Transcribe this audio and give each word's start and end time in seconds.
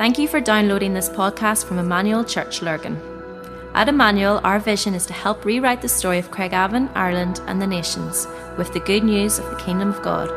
Thank 0.00 0.18
you 0.18 0.28
for 0.28 0.40
downloading 0.40 0.94
this 0.94 1.10
podcast 1.10 1.66
from 1.66 1.78
Emmanuel 1.78 2.24
Church 2.24 2.62
Lurgan. 2.62 2.98
At 3.74 3.86
Emmanuel, 3.86 4.40
our 4.42 4.58
vision 4.58 4.94
is 4.94 5.04
to 5.04 5.12
help 5.12 5.44
rewrite 5.44 5.82
the 5.82 5.90
story 5.90 6.18
of 6.18 6.30
Craigavon, 6.30 6.90
Ireland, 6.94 7.42
and 7.46 7.60
the 7.60 7.66
nations 7.66 8.26
with 8.56 8.72
the 8.72 8.80
good 8.80 9.04
news 9.04 9.38
of 9.38 9.44
the 9.50 9.56
Kingdom 9.56 9.90
of 9.90 10.00
God. 10.00 10.30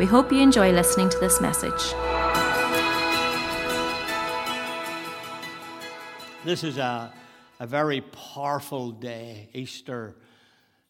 We 0.00 0.06
hope 0.06 0.32
you 0.32 0.40
enjoy 0.40 0.72
listening 0.72 1.08
to 1.08 1.18
this 1.20 1.40
message. 1.40 1.94
This 6.44 6.64
is 6.64 6.78
a, 6.78 7.12
a 7.60 7.66
very 7.68 8.00
powerful 8.00 8.90
day, 8.90 9.50
Easter 9.54 10.16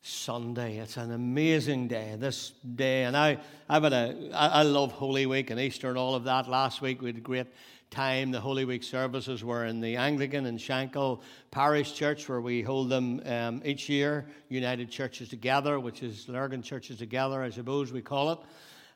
Sunday. 0.03 0.79
It's 0.79 0.97
an 0.97 1.13
amazing 1.13 1.89
day, 1.89 2.15
this 2.19 2.53
day. 2.77 3.05
And 3.05 3.17
I, 3.17 3.39
I've 3.69 3.83
had 3.83 3.93
a, 3.93 4.31
I, 4.33 4.63
love 4.63 4.93
Holy 4.93 5.27
Week 5.27 5.51
and 5.51 5.59
Easter 5.59 5.89
and 5.89 5.99
all 5.99 6.15
of 6.15 6.25
that. 6.25 6.49
Last 6.49 6.81
week 6.81 7.03
we 7.03 7.09
had 7.09 7.17
a 7.17 7.21
great 7.21 7.47
time. 7.91 8.31
The 8.31 8.41
Holy 8.41 8.65
Week 8.65 8.83
services 8.83 9.43
were 9.43 9.65
in 9.65 9.81
the 9.81 9.97
Anglican 9.97 10.47
and 10.47 10.59
Shankill 10.59 11.21
Parish 11.51 11.95
Church, 11.95 12.29
where 12.29 12.41
we 12.41 12.63
hold 12.63 12.91
them 12.91 13.21
um, 13.27 13.63
each 13.65 13.89
year, 13.89 14.27
United 14.49 14.91
Churches 14.91 15.29
Together, 15.29 15.81
which 15.81 16.03
is 16.03 16.29
Lurgan 16.29 16.63
Churches 16.63 16.99
Together, 16.99 17.43
I 17.43 17.51
suppose 17.51 17.93
we 17.93 18.03
call 18.03 18.33
it. 18.33 18.39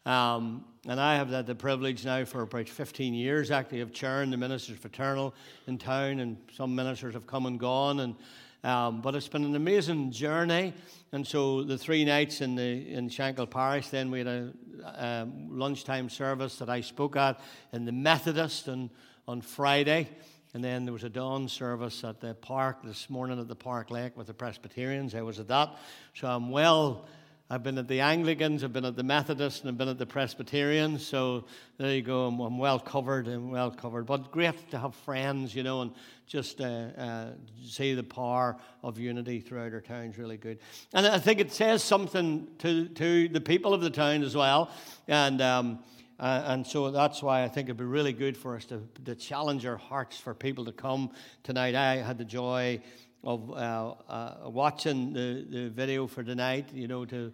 Um, 0.05 0.65
and 0.89 1.01
I 1.01 1.15
have 1.15 1.31
had 1.31 1.47
the 1.47 1.55
privilege 1.55 2.05
now 2.05 2.25
for 2.25 2.43
about 2.43 2.69
15 2.69 3.15
years, 3.15 3.51
actually, 3.51 3.81
of 3.81 3.93
chairing 3.93 4.31
the 4.31 4.37
Ministers 4.37 4.79
Fraternal 4.79 5.33
in 5.67 5.79
town, 5.79 6.19
and 6.19 6.37
some 6.55 6.75
ministers 6.75 7.15
have 7.15 7.27
come 7.27 7.47
and 7.47 7.59
gone. 7.59 8.01
And 8.01 8.17
um, 8.65 9.01
but 9.01 9.15
it's 9.15 9.29
been 9.29 9.45
an 9.45 9.57
amazing 9.57 10.11
journey. 10.13 10.73
And 11.13 11.27
so 11.27 11.63
the 11.63 11.77
three 11.77 12.05
nights 12.05 12.41
in, 12.41 12.55
the, 12.55 12.89
in 12.89 13.09
Shankill 13.09 13.51
Parish, 13.51 13.89
then 13.89 14.11
we 14.11 14.19
had 14.19 14.27
a 14.29 14.53
um, 14.95 15.49
lunchtime 15.51 16.09
service 16.09 16.57
that 16.57 16.71
I 16.71 16.81
spoke 16.81 17.17
at 17.17 17.41
in 17.73 17.85
the 17.85 17.93
Methodist 17.93 18.69
and, 18.69 18.89
on 19.27 19.41
Friday. 19.41 20.09
And 20.55 20.63
then 20.63 20.85
there 20.85 20.93
was 20.93 21.05
a 21.05 21.09
dawn 21.09 21.49
service 21.49 22.05
at 22.05 22.21
the 22.21 22.35
park 22.35 22.83
this 22.85 23.09
morning 23.09 23.41
at 23.41 23.49
the 23.49 23.57
Park 23.57 23.91
Lake 23.91 24.17
with 24.17 24.27
the 24.27 24.35
Presbyterians. 24.35 25.15
I 25.15 25.23
was 25.23 25.39
at 25.39 25.49
that. 25.49 25.77
So 26.15 26.29
I'm 26.29 26.51
well 26.51 27.07
I've 27.53 27.63
been 27.63 27.77
at 27.77 27.87
the 27.87 28.01
Anglicans, 28.01 28.65
I've 28.65 28.73
been 28.73 28.87
at 28.87 28.97
the 28.97 29.03
Methodists, 29.03 29.61
and 29.61 29.69
I've 29.69 29.77
been 29.77 29.89
at 29.89 29.99
the 29.99 30.07
Presbyterians. 30.07 31.07
So 31.07 31.45
there 31.77 31.95
you 31.95 32.01
go. 32.01 32.25
I'm, 32.25 32.41
I'm 32.41 32.57
well 32.57 32.81
covered 32.81 33.29
and 33.29 33.51
well 33.51 33.71
covered. 33.71 34.07
But 34.07 34.31
great 34.33 34.71
to 34.71 34.79
have 34.79 34.95
friends, 34.95 35.55
you 35.55 35.63
know, 35.63 35.83
and 35.83 35.93
just 36.27 36.63
uh, 36.63 36.65
uh, 36.65 37.27
see 37.63 37.93
the 37.93 38.05
power 38.05 38.57
of 38.83 38.99
unity 38.99 39.41
throughout 39.41 39.75
our 39.75 39.83
town 39.83 40.07
is 40.07 40.17
really 40.17 40.39
good. 40.39 40.61
And 40.95 41.07
I 41.07 41.19
think 41.19 41.41
it 41.41 41.53
says 41.53 41.85
something 41.85 42.49
to, 42.61 42.89
to 42.89 43.29
the 43.29 43.41
people 43.43 43.75
of 43.75 43.83
the 43.83 43.91
town 43.91 44.23
as 44.23 44.35
well. 44.35 44.71
And 45.07 45.43
um, 45.43 45.81
uh, 46.19 46.45
and 46.47 46.67
so 46.67 46.91
that's 46.91 47.23
why 47.23 47.43
I 47.43 47.49
think 47.49 47.67
it'd 47.67 47.77
be 47.77 47.85
really 47.85 48.15
good 48.15 48.35
for 48.37 48.57
us 48.57 48.65
to, 48.67 48.81
to 49.05 49.15
challenge 49.15 49.67
our 49.67 49.77
hearts 49.77 50.17
for 50.17 50.33
people 50.33 50.65
to 50.65 50.73
come 50.73 51.11
tonight. 51.43 51.75
I 51.75 51.97
had 51.97 52.17
the 52.17 52.25
joy 52.25 52.81
of 53.25 53.51
uh, 53.51 53.95
uh, 54.09 54.51
watching 54.51 55.13
the, 55.13 55.47
the 55.49 55.69
video 55.71 56.07
for 56.07 56.23
tonight, 56.23 56.71
you 56.73 56.89
know, 56.89 57.05
to 57.05 57.33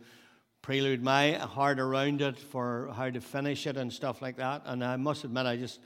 prelude 0.61 1.03
my 1.03 1.33
heart 1.33 1.81
around 1.81 2.21
it 2.21 2.39
for 2.39 2.91
how 2.95 3.09
to 3.09 3.21
finish 3.21 3.67
it 3.67 3.77
and 3.77 3.93
stuff 3.93 4.21
like 4.21 4.37
that. 4.37 4.63
And 4.67 4.85
I 4.85 4.97
must 4.97 5.25
admit, 5.25 5.47
I 5.47 5.57
just 5.57 5.81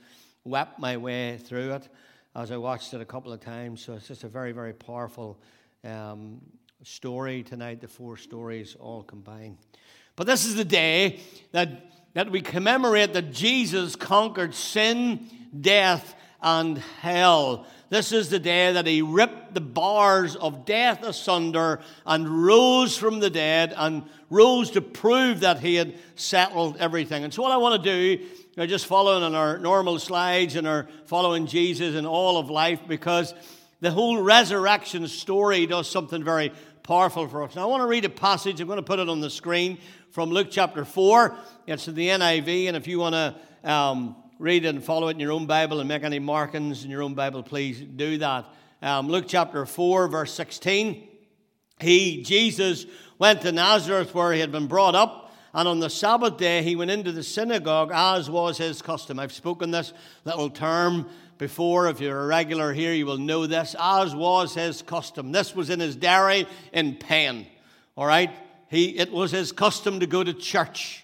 wept 0.44 0.78
my 0.78 0.96
way 0.96 1.38
through 1.38 1.74
it 1.74 1.88
as 2.34 2.50
I 2.50 2.56
watched 2.56 2.94
it 2.94 3.00
a 3.00 3.04
couple 3.04 3.32
of 3.32 3.40
times. 3.40 3.84
So 3.84 3.94
it's 3.94 4.08
just 4.08 4.24
a 4.24 4.28
very, 4.28 4.52
very 4.52 4.72
powerful 4.72 5.40
um, 5.84 6.40
story 6.82 7.42
tonight, 7.42 7.80
the 7.80 7.88
four 7.88 8.16
stories 8.16 8.76
all 8.80 9.02
combined. 9.02 9.58
But 10.16 10.26
this 10.26 10.44
is 10.44 10.56
the 10.56 10.64
day 10.64 11.20
that, 11.52 11.92
that 12.14 12.30
we 12.30 12.40
commemorate 12.40 13.12
that 13.12 13.32
Jesus 13.32 13.94
conquered 13.94 14.54
sin, 14.54 15.28
death, 15.58 16.14
and 16.42 16.78
hell. 17.00 17.66
This 17.92 18.10
is 18.10 18.30
the 18.30 18.38
day 18.38 18.72
that 18.72 18.86
he 18.86 19.02
ripped 19.02 19.52
the 19.52 19.60
bars 19.60 20.34
of 20.34 20.64
death 20.64 21.02
asunder 21.02 21.80
and 22.06 22.46
rose 22.46 22.96
from 22.96 23.20
the 23.20 23.28
dead 23.28 23.74
and 23.76 24.04
rose 24.30 24.70
to 24.70 24.80
prove 24.80 25.40
that 25.40 25.60
he 25.60 25.74
had 25.74 25.94
settled 26.16 26.78
everything. 26.78 27.22
And 27.22 27.34
so, 27.34 27.42
what 27.42 27.52
I 27.52 27.58
want 27.58 27.82
to 27.82 27.90
do, 27.90 28.26
you 28.56 28.66
just 28.66 28.86
following 28.86 29.22
on 29.22 29.34
our 29.34 29.58
normal 29.58 29.98
slides 29.98 30.56
and 30.56 30.66
our 30.66 30.88
following 31.04 31.46
Jesus 31.46 31.94
in 31.94 32.06
all 32.06 32.38
of 32.38 32.48
life, 32.48 32.80
because 32.88 33.34
the 33.80 33.90
whole 33.90 34.22
resurrection 34.22 35.06
story 35.06 35.66
does 35.66 35.88
something 35.88 36.24
very 36.24 36.50
powerful 36.82 37.28
for 37.28 37.42
us. 37.42 37.54
Now, 37.54 37.64
I 37.64 37.66
want 37.66 37.82
to 37.82 37.86
read 37.86 38.06
a 38.06 38.08
passage. 38.08 38.58
I'm 38.60 38.68
going 38.68 38.78
to 38.78 38.82
put 38.82 39.00
it 39.00 39.08
on 39.10 39.20
the 39.20 39.28
screen 39.30 39.78
from 40.10 40.30
Luke 40.30 40.48
chapter 40.50 40.86
4. 40.86 41.36
It's 41.66 41.86
in 41.88 41.94
the 41.94 42.08
NIV, 42.08 42.68
and 42.68 42.76
if 42.76 42.86
you 42.86 42.98
want 42.98 43.14
to. 43.14 43.70
Um, 43.70 44.16
read 44.42 44.64
it 44.64 44.70
and 44.70 44.82
follow 44.82 45.06
it 45.06 45.12
in 45.12 45.20
your 45.20 45.30
own 45.30 45.46
Bible 45.46 45.78
and 45.78 45.88
make 45.88 46.02
any 46.02 46.18
markings 46.18 46.84
in 46.84 46.90
your 46.90 47.02
own 47.02 47.14
Bible, 47.14 47.44
please 47.44 47.80
do 47.80 48.18
that. 48.18 48.44
Um, 48.82 49.06
Luke 49.06 49.26
chapter 49.28 49.64
4, 49.64 50.08
verse 50.08 50.34
16. 50.34 51.06
He, 51.80 52.22
Jesus, 52.24 52.84
went 53.20 53.42
to 53.42 53.52
Nazareth 53.52 54.12
where 54.12 54.32
he 54.32 54.40
had 54.40 54.50
been 54.50 54.66
brought 54.66 54.96
up, 54.96 55.32
and 55.54 55.68
on 55.68 55.78
the 55.78 55.88
Sabbath 55.88 56.38
day 56.38 56.64
he 56.64 56.74
went 56.74 56.90
into 56.90 57.12
the 57.12 57.22
synagogue 57.22 57.92
as 57.94 58.28
was 58.28 58.58
his 58.58 58.82
custom. 58.82 59.20
I've 59.20 59.32
spoken 59.32 59.70
this 59.70 59.92
little 60.24 60.50
term 60.50 61.08
before. 61.38 61.88
If 61.88 62.00
you're 62.00 62.20
a 62.20 62.26
regular 62.26 62.72
here, 62.72 62.92
you 62.92 63.06
will 63.06 63.18
know 63.18 63.46
this. 63.46 63.76
As 63.78 64.12
was 64.12 64.56
his 64.56 64.82
custom. 64.82 65.30
This 65.30 65.54
was 65.54 65.70
in 65.70 65.78
his 65.78 65.94
diary 65.94 66.48
in 66.72 66.96
pen. 66.96 67.46
All 67.96 68.06
right? 68.06 68.30
He, 68.68 68.98
it 68.98 69.12
was 69.12 69.30
his 69.30 69.52
custom 69.52 70.00
to 70.00 70.06
go 70.08 70.24
to 70.24 70.34
church. 70.34 71.01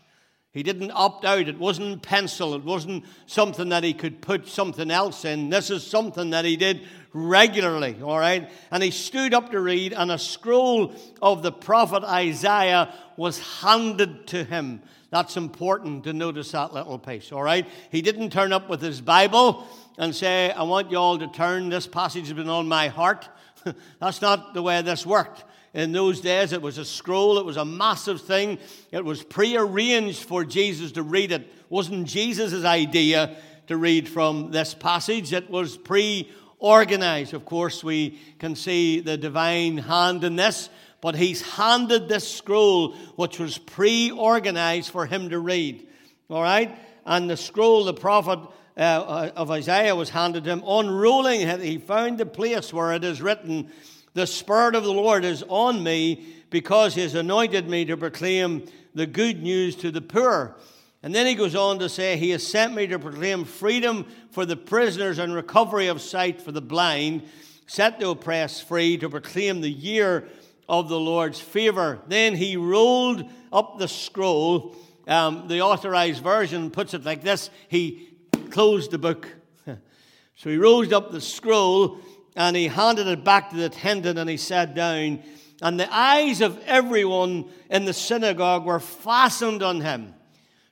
He 0.58 0.64
didn't 0.64 0.90
opt 0.90 1.24
out. 1.24 1.46
It 1.46 1.56
wasn't 1.56 2.02
pencil. 2.02 2.52
It 2.54 2.64
wasn't 2.64 3.04
something 3.26 3.68
that 3.68 3.84
he 3.84 3.94
could 3.94 4.20
put 4.20 4.48
something 4.48 4.90
else 4.90 5.24
in. 5.24 5.50
This 5.50 5.70
is 5.70 5.86
something 5.86 6.30
that 6.30 6.44
he 6.44 6.56
did 6.56 6.80
regularly, 7.12 8.02
all 8.02 8.18
right? 8.18 8.50
And 8.72 8.82
he 8.82 8.90
stood 8.90 9.34
up 9.34 9.52
to 9.52 9.60
read, 9.60 9.92
and 9.92 10.10
a 10.10 10.18
scroll 10.18 10.96
of 11.22 11.44
the 11.44 11.52
prophet 11.52 12.02
Isaiah 12.02 12.92
was 13.16 13.38
handed 13.60 14.26
to 14.26 14.42
him. 14.42 14.82
That's 15.10 15.36
important 15.36 16.02
to 16.02 16.12
notice 16.12 16.50
that 16.50 16.74
little 16.74 16.98
piece, 16.98 17.30
all 17.30 17.44
right? 17.44 17.64
He 17.92 18.02
didn't 18.02 18.30
turn 18.30 18.52
up 18.52 18.68
with 18.68 18.82
his 18.82 19.00
Bible 19.00 19.64
and 19.96 20.12
say, 20.12 20.50
I 20.50 20.64
want 20.64 20.90
you 20.90 20.96
all 20.98 21.20
to 21.20 21.28
turn. 21.28 21.68
This 21.68 21.86
passage 21.86 22.24
has 22.24 22.32
been 22.32 22.48
on 22.48 22.66
my 22.66 22.88
heart. 22.88 23.28
That's 24.00 24.20
not 24.20 24.54
the 24.54 24.62
way 24.62 24.82
this 24.82 25.06
worked 25.06 25.44
in 25.74 25.92
those 25.92 26.20
days. 26.20 26.52
It 26.52 26.62
was 26.62 26.78
a 26.78 26.84
scroll, 26.84 27.38
it 27.38 27.44
was 27.44 27.56
a 27.56 27.64
massive 27.64 28.20
thing. 28.20 28.58
It 28.90 29.04
was 29.04 29.22
prearranged 29.22 30.24
for 30.24 30.44
Jesus 30.44 30.92
to 30.92 31.02
read 31.02 31.32
it. 31.32 31.42
it 31.42 31.48
wasn't 31.68 32.06
Jesus' 32.06 32.64
idea 32.64 33.36
to 33.68 33.76
read 33.76 34.08
from 34.08 34.50
this 34.50 34.74
passage, 34.74 35.32
it 35.32 35.50
was 35.50 35.76
pre 35.76 36.30
organized. 36.58 37.34
Of 37.34 37.44
course, 37.44 37.84
we 37.84 38.18
can 38.38 38.56
see 38.56 39.00
the 39.00 39.16
divine 39.16 39.78
hand 39.78 40.24
in 40.24 40.36
this, 40.36 40.68
but 41.00 41.14
he's 41.14 41.42
handed 41.42 42.08
this 42.08 42.26
scroll, 42.26 42.94
which 43.16 43.38
was 43.38 43.58
pre 43.58 44.10
organized 44.10 44.90
for 44.90 45.06
him 45.06 45.30
to 45.30 45.38
read. 45.38 45.86
All 46.28 46.42
right? 46.42 46.76
And 47.06 47.30
the 47.30 47.36
scroll, 47.36 47.84
the 47.84 47.94
prophet 47.94 48.40
uh, 48.76 48.80
uh 48.80 49.30
of 49.36 49.50
Isaiah 49.50 49.94
was 49.94 50.10
handed 50.10 50.46
him. 50.46 50.62
Unrolling 50.66 51.42
it, 51.42 51.60
he 51.60 51.78
found 51.78 52.18
the 52.18 52.26
place 52.26 52.72
where 52.72 52.92
it 52.92 53.04
is 53.04 53.22
written, 53.22 53.70
the 54.18 54.26
Spirit 54.26 54.74
of 54.74 54.82
the 54.82 54.92
Lord 54.92 55.24
is 55.24 55.44
on 55.48 55.80
me 55.80 56.26
because 56.50 56.96
He 56.96 57.02
has 57.02 57.14
anointed 57.14 57.68
me 57.68 57.84
to 57.84 57.96
proclaim 57.96 58.66
the 58.92 59.06
good 59.06 59.40
news 59.40 59.76
to 59.76 59.92
the 59.92 60.00
poor. 60.00 60.56
And 61.04 61.14
then 61.14 61.24
he 61.24 61.36
goes 61.36 61.54
on 61.54 61.78
to 61.78 61.88
say, 61.88 62.16
He 62.16 62.30
has 62.30 62.44
sent 62.44 62.74
me 62.74 62.88
to 62.88 62.98
proclaim 62.98 63.44
freedom 63.44 64.06
for 64.32 64.44
the 64.44 64.56
prisoners 64.56 65.20
and 65.20 65.32
recovery 65.32 65.86
of 65.86 66.00
sight 66.00 66.42
for 66.42 66.50
the 66.50 66.60
blind, 66.60 67.22
set 67.68 68.00
the 68.00 68.08
oppressed 68.08 68.66
free, 68.66 68.98
to 68.98 69.08
proclaim 69.08 69.60
the 69.60 69.70
year 69.70 70.28
of 70.68 70.88
the 70.88 70.98
Lord's 70.98 71.38
favor. 71.38 72.00
Then 72.08 72.34
he 72.34 72.56
rolled 72.56 73.24
up 73.52 73.78
the 73.78 73.86
scroll. 73.86 74.74
Um, 75.06 75.46
the 75.46 75.62
authorized 75.62 76.24
version 76.24 76.72
puts 76.72 76.92
it 76.92 77.04
like 77.04 77.22
this 77.22 77.50
He 77.68 78.08
closed 78.50 78.90
the 78.90 78.98
book. 78.98 79.28
so 80.34 80.50
he 80.50 80.56
rolled 80.56 80.92
up 80.92 81.12
the 81.12 81.20
scroll 81.20 82.00
and 82.38 82.54
he 82.54 82.68
handed 82.68 83.08
it 83.08 83.24
back 83.24 83.50
to 83.50 83.56
the 83.56 83.66
attendant 83.66 84.16
and 84.16 84.30
he 84.30 84.36
sat 84.36 84.72
down. 84.72 85.20
And 85.60 85.78
the 85.78 85.92
eyes 85.92 86.40
of 86.40 86.56
everyone 86.66 87.46
in 87.68 87.84
the 87.84 87.92
synagogue 87.92 88.64
were 88.64 88.78
fastened 88.78 89.60
on 89.64 89.80
him. 89.80 90.14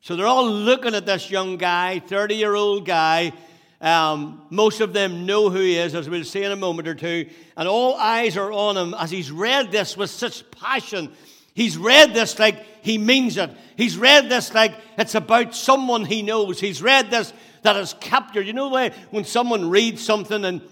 So 0.01 0.15
they're 0.15 0.29
all 0.29 0.49
looking 0.49 0.95
at 0.95 1.07
this 1.07 1.29
young 1.29 1.57
guy, 1.57 1.99
30 1.99 2.37
year 2.37 2.55
old 2.55 2.87
guy. 2.87 3.33
Um, 3.81 4.43
most 4.49 4.81
of 4.81 4.93
them 4.93 5.27
know 5.27 5.51
who 5.51 5.59
he 5.59 5.77
is, 5.77 5.97
as 5.97 6.09
we'll 6.09 6.23
see 6.23 6.45
in 6.45 6.53
a 6.53 6.57
moment 6.57 6.87
or 6.87 6.95
two. 6.95 7.29
And 7.57 7.69
all 7.69 7.97
eyes 7.97 8.37
are 8.37 8.53
on 8.53 8.77
him 8.77 8.95
as 8.95 9.11
he's 9.11 9.33
read 9.33 9.73
this 9.73 9.97
with 9.97 10.11
such 10.11 10.49
passion. 10.53 11.11
He's 11.53 11.77
read 11.77 12.15
this 12.15 12.39
like 12.39 12.65
he 12.85 12.97
means 12.97 13.37
it. 13.39 13.51
He's 13.77 13.99
read 13.99 14.29
this 14.29 14.55
like 14.55 14.77
it's 14.97 15.17
about 15.17 15.57
someone 15.57 16.05
he 16.05 16.23
knows. 16.23 16.61
He's 16.61 16.81
read 16.81 17.11
this 17.11 17.33
that 17.63 17.75
has 17.75 17.93
captured. 17.95 18.47
You 18.47 18.53
know, 18.53 18.89
when 19.11 19.25
someone 19.25 19.69
reads 19.69 20.05
something 20.05 20.45
and 20.45 20.63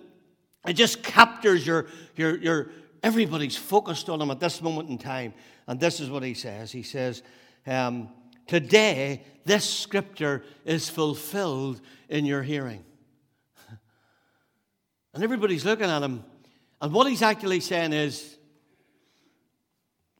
it 0.66 0.75
just 0.75 1.02
captures 1.02 1.66
your, 1.66 1.87
your, 2.16 2.37
your, 2.38 2.70
everybody's 3.02 3.56
focused 3.56 4.08
on 4.08 4.20
him 4.20 4.31
at 4.31 4.40
this 4.40 4.62
moment 4.62 4.88
in 4.88 4.99
time. 4.99 5.34
And 5.66 5.78
this 5.78 6.00
is 6.00 6.11
what 6.11 6.22
he 6.22 6.34
says. 6.34 6.72
He 6.72 6.82
says, 6.82 7.22
um, 7.66 8.08
Today, 8.46 9.25
this 9.44 9.69
scripture 9.69 10.44
is 10.64 10.90
fulfilled 10.90 11.81
in 12.08 12.26
your 12.26 12.43
hearing. 12.43 12.84
And 15.14 15.22
everybody's 15.22 15.64
looking 15.64 15.88
at 15.88 16.02
him. 16.02 16.25
And 16.81 16.93
what 16.93 17.08
he's 17.08 17.22
actually 17.22 17.60
saying 17.60 17.93
is, 17.93 18.37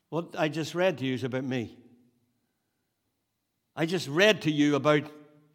what 0.09 0.37
I 0.39 0.47
just 0.47 0.73
read 0.77 0.99
to 0.99 1.05
you 1.05 1.15
is 1.15 1.25
about 1.25 1.43
me. 1.43 1.77
I 3.75 3.87
just 3.87 4.07
read 4.07 4.43
to 4.43 4.53
you 4.53 4.77
about 4.77 5.03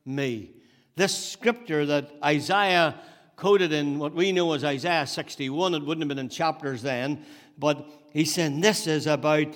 me. 0.06 0.52
This 0.98 1.18
scripture 1.18 1.86
that 1.86 2.12
Isaiah 2.22 3.00
quoted 3.40 3.72
in 3.72 4.00
what 4.00 4.14
we 4.14 4.34
know 4.34 4.52
as 4.52 4.66
Isaiah 4.66 5.08
61, 5.08 5.74
it 5.74 5.80
wouldn't 5.80 6.02
have 6.02 6.10
been 6.10 6.20
in 6.20 6.28
chapters 6.28 6.82
then, 6.82 7.24
but 7.58 7.90
he's 8.12 8.34
saying, 8.34 8.60
This 8.60 8.86
is 8.86 9.08
about 9.08 9.56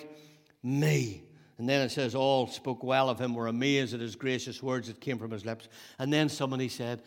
me. 0.64 1.24
And 1.58 1.68
then 1.68 1.82
it 1.82 1.90
says, 1.90 2.16
All 2.16 2.48
spoke 2.48 2.82
well 2.82 3.10
of 3.10 3.20
him, 3.20 3.36
were 3.36 3.48
amazed 3.48 3.94
at 3.94 4.00
his 4.00 4.16
gracious 4.16 4.64
words 4.64 4.88
that 4.88 5.02
came 5.02 5.20
from 5.20 5.32
his 5.32 5.46
lips. 5.46 5.68
And 6.00 6.14
then 6.14 6.30
somebody 6.30 6.70
said, 6.70 7.04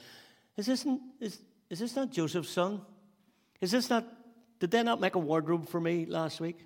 Is 0.59 0.67
this, 0.67 0.87
is, 1.19 1.41
is 1.71 1.79
this 1.79 1.97
not 1.97 2.11
Joseph's 2.11 2.51
son? 2.51 2.83
Is 3.63 3.71
this 3.71 3.89
not, 3.89 4.05
did 4.61 4.71
they 4.71 4.83
not 4.83 5.01
make 5.01 5.15
a 5.15 5.19
wardrobe 5.19 5.71
for 5.71 5.81
me 5.81 6.05
last 6.05 6.41
week? 6.41 6.59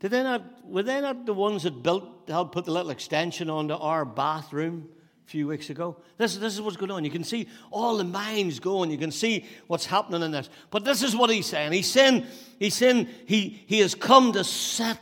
Did 0.00 0.10
they 0.10 0.24
not, 0.24 0.42
were 0.64 0.82
they 0.82 1.00
not 1.00 1.26
the 1.26 1.34
ones 1.34 1.62
that 1.62 1.84
built, 1.84 2.28
helped 2.28 2.52
put 2.52 2.64
the 2.64 2.72
little 2.72 2.90
extension 2.90 3.48
onto 3.48 3.74
our 3.74 4.04
bathroom 4.04 4.88
few 5.30 5.46
weeks 5.46 5.70
ago? 5.70 5.96
This, 6.16 6.36
this 6.36 6.54
is 6.54 6.60
what's 6.60 6.76
going 6.76 6.90
on. 6.90 7.04
You 7.04 7.10
can 7.10 7.22
see 7.22 7.46
all 7.70 7.96
the 7.96 8.04
minds 8.04 8.58
going. 8.58 8.90
You 8.90 8.98
can 8.98 9.12
see 9.12 9.46
what's 9.68 9.86
happening 9.86 10.22
in 10.22 10.32
this. 10.32 10.50
But 10.70 10.84
this 10.84 11.04
is 11.04 11.14
what 11.14 11.30
he's 11.30 11.46
saying. 11.46 11.70
He's 11.70 11.88
saying, 11.88 12.26
he's 12.58 12.74
saying 12.74 13.08
he, 13.26 13.62
he 13.66 13.78
has 13.78 13.94
come 13.94 14.32
to 14.32 14.42
set 14.42 14.98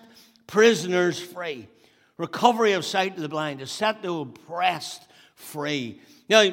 prisoners 0.46 1.18
free. 1.18 1.66
Recovery 2.18 2.72
of 2.72 2.84
sight 2.84 3.16
to 3.16 3.22
the 3.22 3.28
blind, 3.28 3.60
to 3.60 3.66
set 3.66 4.02
the 4.02 4.12
oppressed 4.12 5.02
free. 5.34 6.02
Now, 6.28 6.50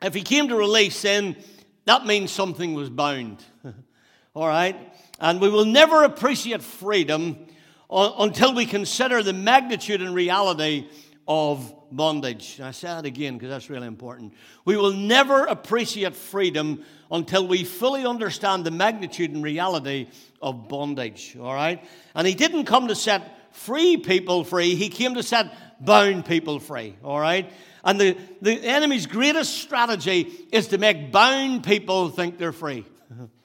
if 0.00 0.14
he 0.14 0.22
came 0.22 0.48
to 0.48 0.56
release 0.56 0.96
sin, 0.96 1.36
that 1.84 2.06
means 2.06 2.30
something 2.30 2.72
was 2.72 2.88
bound. 2.88 3.44
All 4.34 4.48
right? 4.48 4.76
And 5.20 5.38
we 5.38 5.50
will 5.50 5.66
never 5.66 6.02
appreciate 6.04 6.62
freedom 6.62 7.46
uh, 7.90 8.12
until 8.20 8.54
we 8.54 8.64
consider 8.64 9.22
the 9.22 9.34
magnitude 9.34 10.00
and 10.00 10.14
reality 10.14 10.88
of 11.28 11.74
bondage. 11.92 12.60
I 12.60 12.70
say 12.70 12.88
that 12.88 13.04
again 13.04 13.34
because 13.34 13.50
that's 13.50 13.70
really 13.70 13.86
important. 13.86 14.34
We 14.64 14.76
will 14.76 14.92
never 14.92 15.44
appreciate 15.44 16.14
freedom 16.14 16.84
until 17.10 17.46
we 17.46 17.64
fully 17.64 18.06
understand 18.06 18.64
the 18.64 18.70
magnitude 18.70 19.32
and 19.32 19.42
reality 19.42 20.08
of 20.40 20.68
bondage. 20.68 21.36
All 21.40 21.54
right? 21.54 21.84
And 22.14 22.26
he 22.26 22.34
didn't 22.34 22.64
come 22.64 22.88
to 22.88 22.94
set 22.94 23.54
free 23.54 23.96
people 23.96 24.44
free, 24.44 24.74
he 24.74 24.88
came 24.88 25.14
to 25.14 25.22
set 25.22 25.84
bound 25.84 26.24
people 26.26 26.60
free. 26.60 26.96
All 27.02 27.18
right? 27.18 27.50
And 27.82 28.00
the, 28.00 28.16
the 28.42 28.52
enemy's 28.52 29.06
greatest 29.06 29.58
strategy 29.58 30.30
is 30.52 30.68
to 30.68 30.78
make 30.78 31.10
bound 31.10 31.64
people 31.64 32.10
think 32.10 32.38
they're 32.38 32.52
free. 32.52 32.84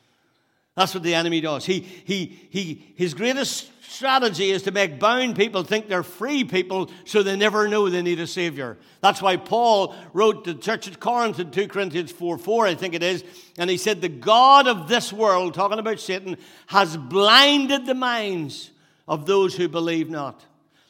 That's 0.76 0.94
what 0.94 1.04
the 1.04 1.16
enemy 1.16 1.40
does. 1.40 1.66
He, 1.66 1.80
he, 1.80 2.48
he, 2.50 2.94
his 2.96 3.14
greatest 3.14 3.72
strategy 3.90 4.52
is 4.52 4.64
to 4.64 4.72
make 4.72 5.00
bound 5.00 5.38
people 5.38 5.64
think 5.64 5.88
they're 5.88 6.04
free 6.04 6.44
people 6.44 6.92
so 7.06 7.24
they 7.24 7.38
never 7.38 7.70
know 7.70 7.90
they 7.90 8.02
need 8.02 8.20
a 8.20 8.28
Savior. 8.28 8.78
That's 9.00 9.22
why 9.22 9.38
Paul 9.38 9.96
wrote 10.12 10.44
to 10.44 10.54
the 10.54 10.60
church 10.60 10.90
at 10.90 11.00
Corinth 11.00 11.40
in 11.40 11.52
2 11.52 11.70
Corinthians 11.70 12.12
4 12.12 12.38
4, 12.38 12.68
I 12.68 12.76
think 12.76 12.94
it 12.94 13.04
is, 13.04 13.24
and 13.58 13.70
he 13.70 13.78
said, 13.78 14.02
The 14.02 14.10
God 14.10 14.68
of 14.68 14.90
this 14.90 15.14
world, 15.14 15.54
talking 15.54 15.80
about 15.80 16.00
Satan, 16.02 16.36
has 16.68 16.98
blinded 16.98 17.86
the 17.86 17.96
minds 17.96 18.72
of 19.08 19.26
those 19.26 19.56
who 19.56 19.70
believe 19.70 20.10
not, 20.10 20.44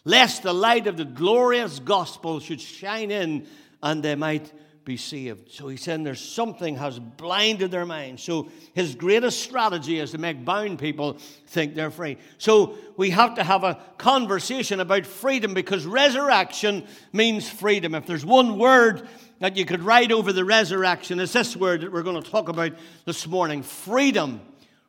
lest 0.03 0.41
the 0.41 0.53
light 0.53 0.87
of 0.87 0.97
the 0.97 1.05
glorious 1.05 1.77
gospel 1.77 2.39
should 2.39 2.61
shine 2.61 3.11
in 3.11 3.45
and 3.83 4.01
they 4.01 4.15
might 4.15 4.51
be 4.85 4.97
saved. 4.97 5.51
So 5.51 5.67
he's 5.67 5.81
saying 5.81 6.03
there's 6.03 6.21
something 6.21 6.75
has 6.75 6.99
blinded 6.99 7.71
their 7.71 7.85
minds. 7.85 8.21
So 8.21 8.49
his 8.75 8.93
greatest 8.93 9.41
strategy 9.41 9.99
is 9.99 10.11
to 10.11 10.19
make 10.19 10.45
bound 10.45 10.77
people 10.77 11.17
think 11.47 11.73
they're 11.73 11.89
free. 11.89 12.17
So 12.37 12.75
we 12.95 13.09
have 13.09 13.35
to 13.35 13.43
have 13.43 13.63
a 13.63 13.79
conversation 13.97 14.79
about 14.79 15.07
freedom 15.07 15.55
because 15.55 15.85
resurrection 15.85 16.85
means 17.11 17.49
freedom. 17.49 17.95
If 17.95 18.05
there's 18.05 18.25
one 18.25 18.59
word 18.59 19.07
that 19.39 19.57
you 19.57 19.65
could 19.65 19.81
write 19.81 20.11
over 20.11 20.31
the 20.31 20.45
resurrection, 20.45 21.19
it's 21.19 21.33
this 21.33 21.57
word 21.57 21.81
that 21.81 21.91
we're 21.91 22.03
going 22.03 22.21
to 22.21 22.31
talk 22.31 22.47
about 22.47 22.73
this 23.05 23.25
morning 23.25 23.63
freedom. 23.63 24.39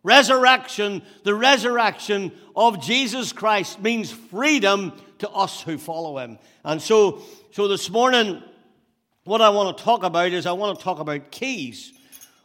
Resurrection, 0.03 1.03
the 1.25 1.35
resurrection 1.35 2.33
of 2.55 2.81
Jesus 2.83 3.33
Christ 3.33 3.81
means 3.81 4.13
freedom 4.13 4.93
to 5.19 5.31
us 5.31 5.63
who 5.63 5.79
follow 5.79 6.19
him. 6.19 6.39
And 6.65 6.83
so, 6.83 7.23
so 7.51 7.67
this 7.67 7.89
morning, 7.89 8.43
what 9.26 9.43
I 9.43 9.50
want 9.50 9.76
to 9.76 9.84
talk 9.84 10.05
about 10.05 10.31
is 10.31 10.46
I 10.46 10.52
want 10.52 10.78
to 10.78 10.84
talk 10.84 11.00
about 11.00 11.32
keys. 11.32 11.93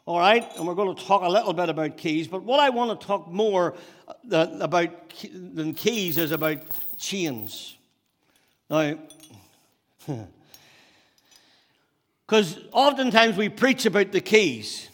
All 0.06 0.18
right? 0.20 0.46
And 0.58 0.68
we're 0.68 0.74
going 0.76 0.96
to 0.96 1.06
talk 1.06 1.22
a 1.22 1.30
little 1.30 1.54
bit 1.54 1.70
about 1.70 1.96
keys. 1.96 2.28
But 2.28 2.44
what 2.44 2.60
I 2.60 2.72
want 2.72 3.00
to 3.00 3.08
talk 3.08 3.28
more 3.28 3.76
uh, 4.32 4.48
about 4.60 4.90
than 5.32 5.76
keys 5.76 6.18
is 6.18 6.32
about 6.32 6.58
chains. 6.98 7.78
Now, 8.70 8.98
because 12.26 12.58
oftentimes 12.72 13.38
we 13.38 13.50
preach 13.50 13.86
about 13.86 14.12
the 14.12 14.22
keys, 14.22 14.90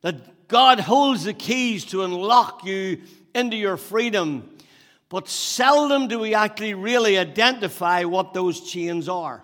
that 0.00 0.48
God 0.48 0.80
holds 0.80 1.24
the 1.24 1.34
keys 1.34 1.84
to 1.86 2.04
unlock 2.04 2.64
you 2.64 3.02
into 3.34 3.56
your 3.56 3.76
freedom. 3.76 4.48
But 5.10 5.28
seldom 5.28 6.08
do 6.08 6.18
we 6.18 6.34
actually 6.34 6.72
really 6.72 7.18
identify 7.18 8.04
what 8.04 8.32
those 8.32 8.60
chains 8.62 9.10
are. 9.10 9.42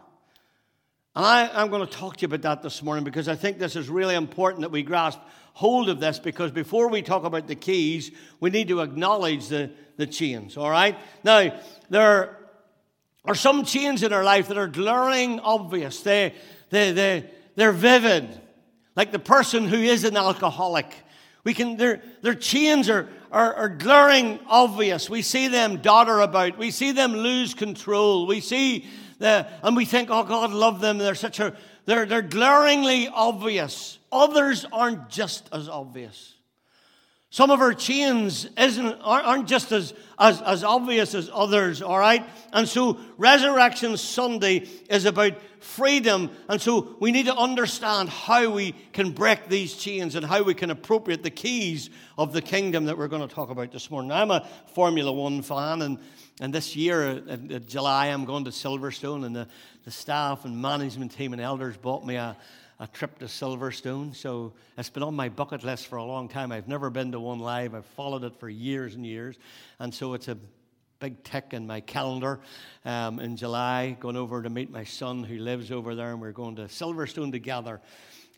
And 1.19 1.27
I, 1.27 1.63
am 1.63 1.69
going 1.69 1.85
to 1.85 1.93
talk 1.93 2.19
to 2.19 2.23
you 2.23 2.27
about 2.27 2.43
that 2.43 2.63
this 2.63 2.81
morning 2.81 3.03
because 3.03 3.27
I 3.27 3.35
think 3.35 3.59
this 3.59 3.75
is 3.75 3.89
really 3.89 4.15
important 4.15 4.61
that 4.61 4.71
we 4.71 4.85
grasp 4.85 5.19
hold 5.53 5.89
of 5.89 5.99
this 5.99 6.21
because 6.21 6.53
before 6.53 6.87
we 6.87 7.03
talk 7.03 7.25
about 7.25 7.49
the 7.49 7.57
keys, 7.57 8.13
we 8.39 8.51
need 8.51 8.69
to 8.69 8.83
acknowledge 8.83 9.49
the, 9.49 9.73
the 9.97 10.07
chains, 10.07 10.57
all 10.57 10.71
right? 10.71 10.97
Now, 11.25 11.59
there 11.91 12.39
are 13.25 13.35
some 13.35 13.65
chains 13.65 14.05
in 14.05 14.13
our 14.13 14.23
life 14.23 14.47
that 14.47 14.59
are 14.59 14.69
glaring 14.69 15.41
obvious, 15.41 16.03
they, 16.03 16.37
they, 16.71 16.93
they, 16.93 17.29
they're 17.57 17.73
vivid, 17.73 18.41
like 18.95 19.11
the 19.11 19.19
person 19.19 19.67
who 19.67 19.79
is 19.79 20.05
an 20.05 20.17
alcoholic. 20.17 20.95
We 21.43 21.53
can, 21.53 21.77
their, 21.79 22.01
their 22.23 22.37
chains 22.37 22.89
are, 22.89 23.09
are, 23.33 23.55
are 23.55 23.69
glaring 23.69 24.39
obvious. 24.47 25.11
We 25.11 25.23
see 25.23 25.49
them 25.49 25.79
dotter 25.79 26.21
about. 26.21 26.59
We 26.59 26.71
see 26.71 26.93
them 26.93 27.13
lose 27.15 27.55
control. 27.55 28.29
We 28.29 28.41
see 28.41 28.87
and 29.21 29.77
we 29.77 29.85
think, 29.85 30.11
oh, 30.11 30.25
God 30.25 30.53
love 30.53 30.81
them. 30.81 30.99
They're 30.99 31.15
such 31.15 31.41
a, 31.41 31.57
they're, 31.87 32.07
they're 32.07 32.23
glaringly 32.23 33.09
obvious. 33.09 33.99
Others 34.13 34.67
aren't 34.73 35.09
just 35.09 35.49
as 35.53 35.69
obvious. 35.69 36.35
Some 37.31 37.51
of 37.51 37.61
our 37.61 37.75
chains 37.75 38.49
isn't, 38.57 39.01
aren't 39.03 39.47
just 39.47 39.71
as, 39.71 39.93
as, 40.19 40.41
as 40.41 40.65
obvious 40.65 41.15
as 41.15 41.29
others, 41.31 41.83
all 41.83 41.99
right? 41.99 42.25
And 42.55 42.67
so 42.67 42.99
Resurrection 43.19 43.99
Sunday 43.99 44.67
is 44.89 45.05
about 45.05 45.35
freedom. 45.61 46.31
And 46.49 46.59
so 46.59 46.97
we 47.01 47.13
need 47.13 47.27
to 47.27 47.37
understand 47.37 48.09
how 48.09 48.51
we 48.51 48.75
can 48.95 49.11
break 49.11 49.49
these 49.49 49.75
chains 49.75 50.15
and 50.15 50.25
how 50.25 50.43
we 50.43 50.55
can 50.55 50.71
appropriate 50.71 51.23
the 51.23 51.31
keys 51.31 51.91
of 52.17 52.33
the 52.33 52.41
kingdom 52.41 52.87
that 52.87 52.97
we're 52.97 53.09
going 53.09 53.29
to 53.29 53.35
talk 53.35 53.51
about 53.51 53.73
this 53.73 53.91
morning. 53.91 54.11
I'm 54.11 54.31
a 54.31 54.49
Formula 54.73 55.13
One 55.13 55.43
fan, 55.43 55.83
and 55.83 55.99
and 56.41 56.55
this 56.55 56.77
year, 56.77 57.03
in, 57.03 57.51
in 57.51 57.67
July, 57.67 58.09
I'm 58.09 58.25
going 58.25 58.45
to 58.45 58.51
Silverstone, 58.51 59.27
and 59.27 59.35
the, 59.35 59.49
the 59.85 59.91
staff 59.91 60.45
and 60.45 60.61
management 60.61 61.13
team 61.13 61.33
and 61.33 61.43
elders 61.43 61.77
bought 61.77 62.07
me 62.07 62.15
a, 62.15 62.37
a 62.79 62.87
trip 62.87 63.19
to 63.19 63.25
Silverstone. 63.25 64.15
So 64.15 64.53
it's 64.77 64.91
been 64.91 65.03
on 65.03 65.17
my 65.17 65.29
bucket 65.29 65.65
list 65.65 65.89
for 65.89 65.97
a 65.97 66.05
long 66.05 66.29
time. 66.29 66.53
I've 66.53 66.69
never 66.69 66.91
been 66.91 67.13
to 67.13 67.21
one 67.21 67.41
live, 67.41 67.75
I've 67.75 67.87
followed 67.87 68.23
it 68.25 68.39
for 68.39 68.49
years 68.49 68.95
and 68.95 69.05
years. 69.05 69.37
And 69.81 69.93
so 69.93 70.15
it's 70.15 70.29
a 70.29 70.39
big 71.01 71.23
tick 71.25 71.47
in 71.53 71.67
my 71.67 71.81
calendar 71.81 72.41
um, 72.85 73.21
in 73.21 73.37
July, 73.37 73.97
going 73.99 74.17
over 74.17 74.43
to 74.43 74.51
meet 74.51 74.71
my 74.71 74.85
son 74.85 75.25
who 75.25 75.39
lives 75.39 75.71
over 75.73 75.95
there, 75.95 76.11
and 76.13 76.21
we're 76.21 76.33
going 76.33 76.57
to 76.57 76.63
Silverstone 76.63 77.33
together. 77.33 77.81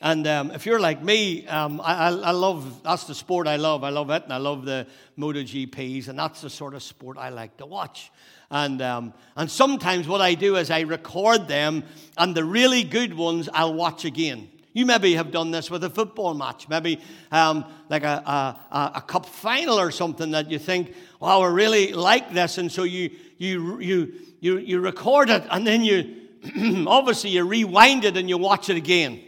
And 0.03 0.27
um, 0.27 0.51
if 0.53 0.65
you're 0.65 0.81
like 0.81 1.03
me, 1.03 1.47
um, 1.47 1.79
I, 1.85 2.07
I, 2.07 2.31
love 2.31 2.83
that's 2.83 3.05
the 3.05 3.15
sport 3.15 3.47
I 3.47 3.57
love. 3.57 3.85
I 3.85 3.91
love 3.91 4.09
it, 4.09 4.23
and 4.25 4.33
I 4.33 4.39
love 4.39 4.65
the 4.65 4.87
MotoGPs, 5.19 6.09
and 6.09 6.19
that's 6.19 6.41
the 6.41 6.49
sort 6.49 6.73
of 6.73 6.83
sport 6.83 7.19
I 7.19 7.29
like 7.29 7.59
to 7.59 7.67
watch. 7.67 8.11
And 8.51 8.81
um, 8.81 9.13
and 9.37 9.51
sometimes 9.51 10.09
what 10.09 10.23
I 10.23 10.33
do 10.35 10.57
is 10.57 10.71
I 10.71 10.81
record 10.81 11.49
them, 11.49 11.85
and 12.17 12.35
the 12.35 12.45
really 12.45 12.83
good 12.83 13.13
ones 13.13 13.51
I'll 13.53 13.75
watch 13.75 14.07
again. 14.07 14.49
You 14.73 14.87
maybe 14.87 15.15
have 15.17 15.33
done 15.33 15.51
this 15.51 15.71
with 15.71 15.85
a 15.85 15.91
football 15.91 16.33
match, 16.33 16.67
maybe 16.69 17.01
um, 17.31 17.67
like 17.91 18.05
a, 18.05 18.57
a, 18.71 18.93
a, 18.95 19.03
cup 19.03 19.27
final 19.27 19.79
or 19.79 19.91
something 19.91 20.31
that 20.31 20.51
you 20.51 20.59
think, 20.59 20.95
"Wow, 21.21 21.43
I 21.43 21.49
really 21.49 21.93
like 21.93 22.33
this," 22.33 22.57
and 22.57 22.73
so 22.73 22.85
you 22.85 23.11
you 23.37 23.79
you 23.81 24.13
you 24.41 24.59
you 24.59 24.81
record 24.81 25.29
it, 25.29 25.45
and 25.51 25.67
then 25.67 25.85
you 25.85 26.17
obviously 26.87 27.31
you 27.31 27.45
rewind 27.45 28.07
it 28.07 28.17
and 28.17 28.31
you 28.31 28.39
watch 28.39 28.71
it 28.71 28.79
again. 28.79 29.21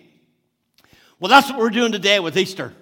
Well, 1.23 1.29
that's 1.29 1.49
what 1.49 1.61
we're 1.61 1.71
doing 1.71 1.93
today 1.93 2.19
with 2.19 2.37
Easter. 2.37 2.73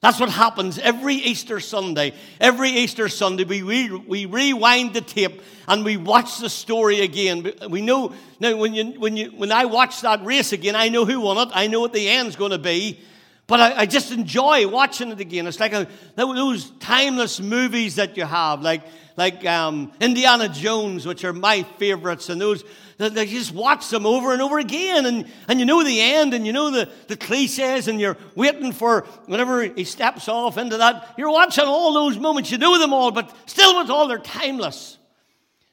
That's 0.00 0.18
what 0.18 0.30
happens 0.30 0.78
every 0.78 1.16
Easter 1.16 1.60
Sunday. 1.60 2.14
Every 2.40 2.70
Easter 2.70 3.10
Sunday, 3.10 3.44
we, 3.44 3.62
we, 3.62 3.90
we 3.90 4.24
rewind 4.24 4.94
the 4.94 5.02
tape 5.02 5.42
and 5.68 5.84
we 5.84 5.98
watch 5.98 6.38
the 6.38 6.48
story 6.48 7.02
again. 7.02 7.52
We 7.68 7.82
know 7.82 8.14
now 8.40 8.56
when, 8.56 8.72
you, 8.72 8.98
when, 8.98 9.18
you, 9.18 9.26
when 9.26 9.52
I 9.52 9.66
watch 9.66 10.00
that 10.00 10.24
race 10.24 10.54
again, 10.54 10.74
I 10.74 10.88
know 10.88 11.04
who 11.04 11.20
won 11.20 11.36
it, 11.36 11.52
I 11.54 11.66
know 11.66 11.80
what 11.80 11.92
the 11.92 12.08
end's 12.08 12.34
going 12.34 12.52
to 12.52 12.58
be. 12.58 12.98
But 13.46 13.60
I, 13.60 13.80
I, 13.80 13.86
just 13.86 14.10
enjoy 14.10 14.66
watching 14.66 15.10
it 15.10 15.20
again. 15.20 15.46
It's 15.46 15.60
like 15.60 15.74
a, 15.74 15.86
those 16.14 16.70
timeless 16.80 17.40
movies 17.40 17.96
that 17.96 18.16
you 18.16 18.24
have, 18.24 18.62
like, 18.62 18.84
like 19.18 19.44
um, 19.44 19.92
Indiana 20.00 20.48
Jones, 20.48 21.04
which 21.04 21.24
are 21.24 21.34
my 21.34 21.62
favorites, 21.78 22.30
and 22.30 22.40
those, 22.40 22.64
they 22.98 23.26
just 23.26 23.52
watch 23.52 23.90
them 23.90 24.06
over 24.06 24.32
and 24.32 24.40
over 24.40 24.58
again, 24.58 25.04
and, 25.04 25.30
and 25.48 25.60
you 25.60 25.66
know 25.66 25.84
the 25.84 26.00
end, 26.00 26.32
and 26.32 26.46
you 26.46 26.52
know 26.52 26.70
the, 26.70 26.88
the 27.08 27.16
cliches, 27.16 27.88
and 27.88 28.00
you're 28.00 28.16
waiting 28.34 28.72
for 28.72 29.02
whenever 29.26 29.62
he 29.62 29.84
steps 29.84 30.28
off 30.28 30.56
into 30.56 30.78
that. 30.78 31.14
You're 31.18 31.30
watching 31.30 31.64
all 31.64 31.92
those 31.92 32.18
moments, 32.18 32.50
you 32.50 32.58
know 32.58 32.78
them 32.78 32.94
all, 32.94 33.10
but 33.10 33.34
still 33.46 33.78
with 33.78 33.90
all, 33.90 34.08
they're 34.08 34.18
timeless. 34.18 34.96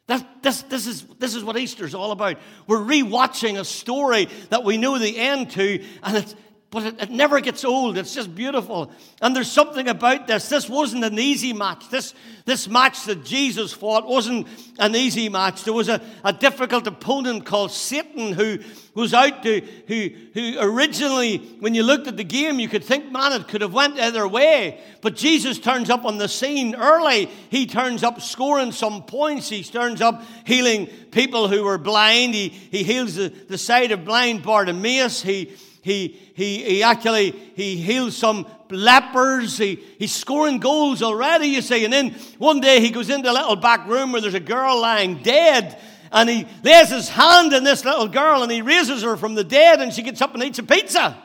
That, 0.07 0.43
this, 0.43 0.63
this, 0.63 0.85
is, 0.85 1.03
this 1.19 1.33
is 1.33 1.45
what 1.45 1.57
Easter's 1.57 1.95
all 1.95 2.11
about. 2.11 2.37
We're 2.67 2.79
rewatching 2.79 3.57
a 3.57 3.63
story 3.63 4.27
that 4.49 4.65
we 4.65 4.77
know 4.77 4.99
the 4.99 5.17
end 5.17 5.51
to, 5.51 5.81
and 6.03 6.17
it's, 6.17 6.35
but 6.73 6.87
it, 6.87 7.03
it, 7.03 7.09
never 7.11 7.39
gets 7.39 7.63
old. 7.63 7.99
It's 7.99 8.15
just 8.15 8.33
beautiful. 8.33 8.91
And 9.21 9.35
there's 9.35 9.51
something 9.51 9.87
about 9.87 10.25
this. 10.25 10.49
This 10.49 10.67
wasn't 10.67 11.03
an 11.03 11.19
easy 11.19 11.53
match. 11.53 11.87
This, 11.89 12.15
this 12.45 12.67
match 12.67 13.05
that 13.05 13.23
Jesus 13.23 13.71
fought 13.71 14.07
wasn't 14.07 14.47
an 14.79 14.95
easy 14.95 15.29
match. 15.29 15.65
There 15.65 15.73
was 15.73 15.87
a, 15.87 16.01
a 16.23 16.33
difficult 16.33 16.87
opponent 16.87 17.45
called 17.45 17.71
Satan 17.71 18.33
who 18.33 18.57
was 18.95 19.13
out 19.13 19.43
to, 19.43 19.61
who, 19.87 20.09
who 20.33 20.57
originally, 20.59 21.37
when 21.59 21.75
you 21.75 21.83
looked 21.83 22.07
at 22.07 22.17
the 22.17 22.23
game, 22.23 22.59
you 22.59 22.67
could 22.67 22.83
think, 22.83 23.11
man, 23.11 23.33
it 23.33 23.47
could 23.47 23.61
have 23.61 23.73
went 23.73 23.99
either 23.99 24.27
way. 24.27 24.81
But 25.01 25.15
Jesus 25.15 25.59
turns 25.59 25.91
up 25.91 26.05
on 26.05 26.17
the 26.17 26.27
scene 26.27 26.73
early. 26.73 27.29
He 27.49 27.67
turns 27.67 28.03
up 28.03 28.19
scoring 28.19 28.71
some 28.71 29.03
points. 29.03 29.47
He 29.47 29.63
turns 29.63 30.01
up 30.01 30.23
healing 30.43 30.87
people 31.11 31.49
who 31.49 31.65
were 31.65 31.77
blind. 31.77 32.33
He, 32.33 32.49
he 32.49 32.81
heals 32.81 33.13
the, 33.13 33.29
the 33.29 33.59
sight 33.59 33.91
of 33.91 34.05
blind 34.05 34.41
Bartimaeus. 34.41 35.21
He 35.21 35.55
he, 35.83 36.17
he, 36.33 36.63
he 36.63 36.83
actually 36.83 37.31
he 37.55 37.75
heals 37.75 38.15
some 38.15 38.47
lepers. 38.69 39.57
He, 39.57 39.75
he's 39.99 40.15
scoring 40.15 40.59
goals 40.59 41.03
already, 41.03 41.47
you 41.47 41.61
see. 41.61 41.83
And 41.83 41.91
then 41.91 42.11
one 42.37 42.61
day 42.61 42.79
he 42.79 42.89
goes 42.89 43.09
into 43.09 43.29
a 43.29 43.33
little 43.33 43.57
back 43.57 43.85
room 43.85 44.13
where 44.13 44.21
there's 44.21 44.33
a 44.33 44.39
girl 44.39 44.79
lying 44.79 45.21
dead. 45.21 45.77
And 46.09 46.29
he 46.29 46.47
lays 46.63 46.89
his 46.89 47.09
hand 47.09 47.53
on 47.53 47.65
this 47.65 47.83
little 47.83 48.07
girl 48.07 48.43
and 48.43 48.51
he 48.51 48.61
raises 48.61 49.03
her 49.03 49.17
from 49.17 49.35
the 49.35 49.43
dead 49.43 49.81
and 49.81 49.91
she 49.91 50.03
gets 50.03 50.21
up 50.21 50.33
and 50.33 50.41
eats 50.41 50.59
a 50.59 50.63
pizza. 50.63 51.21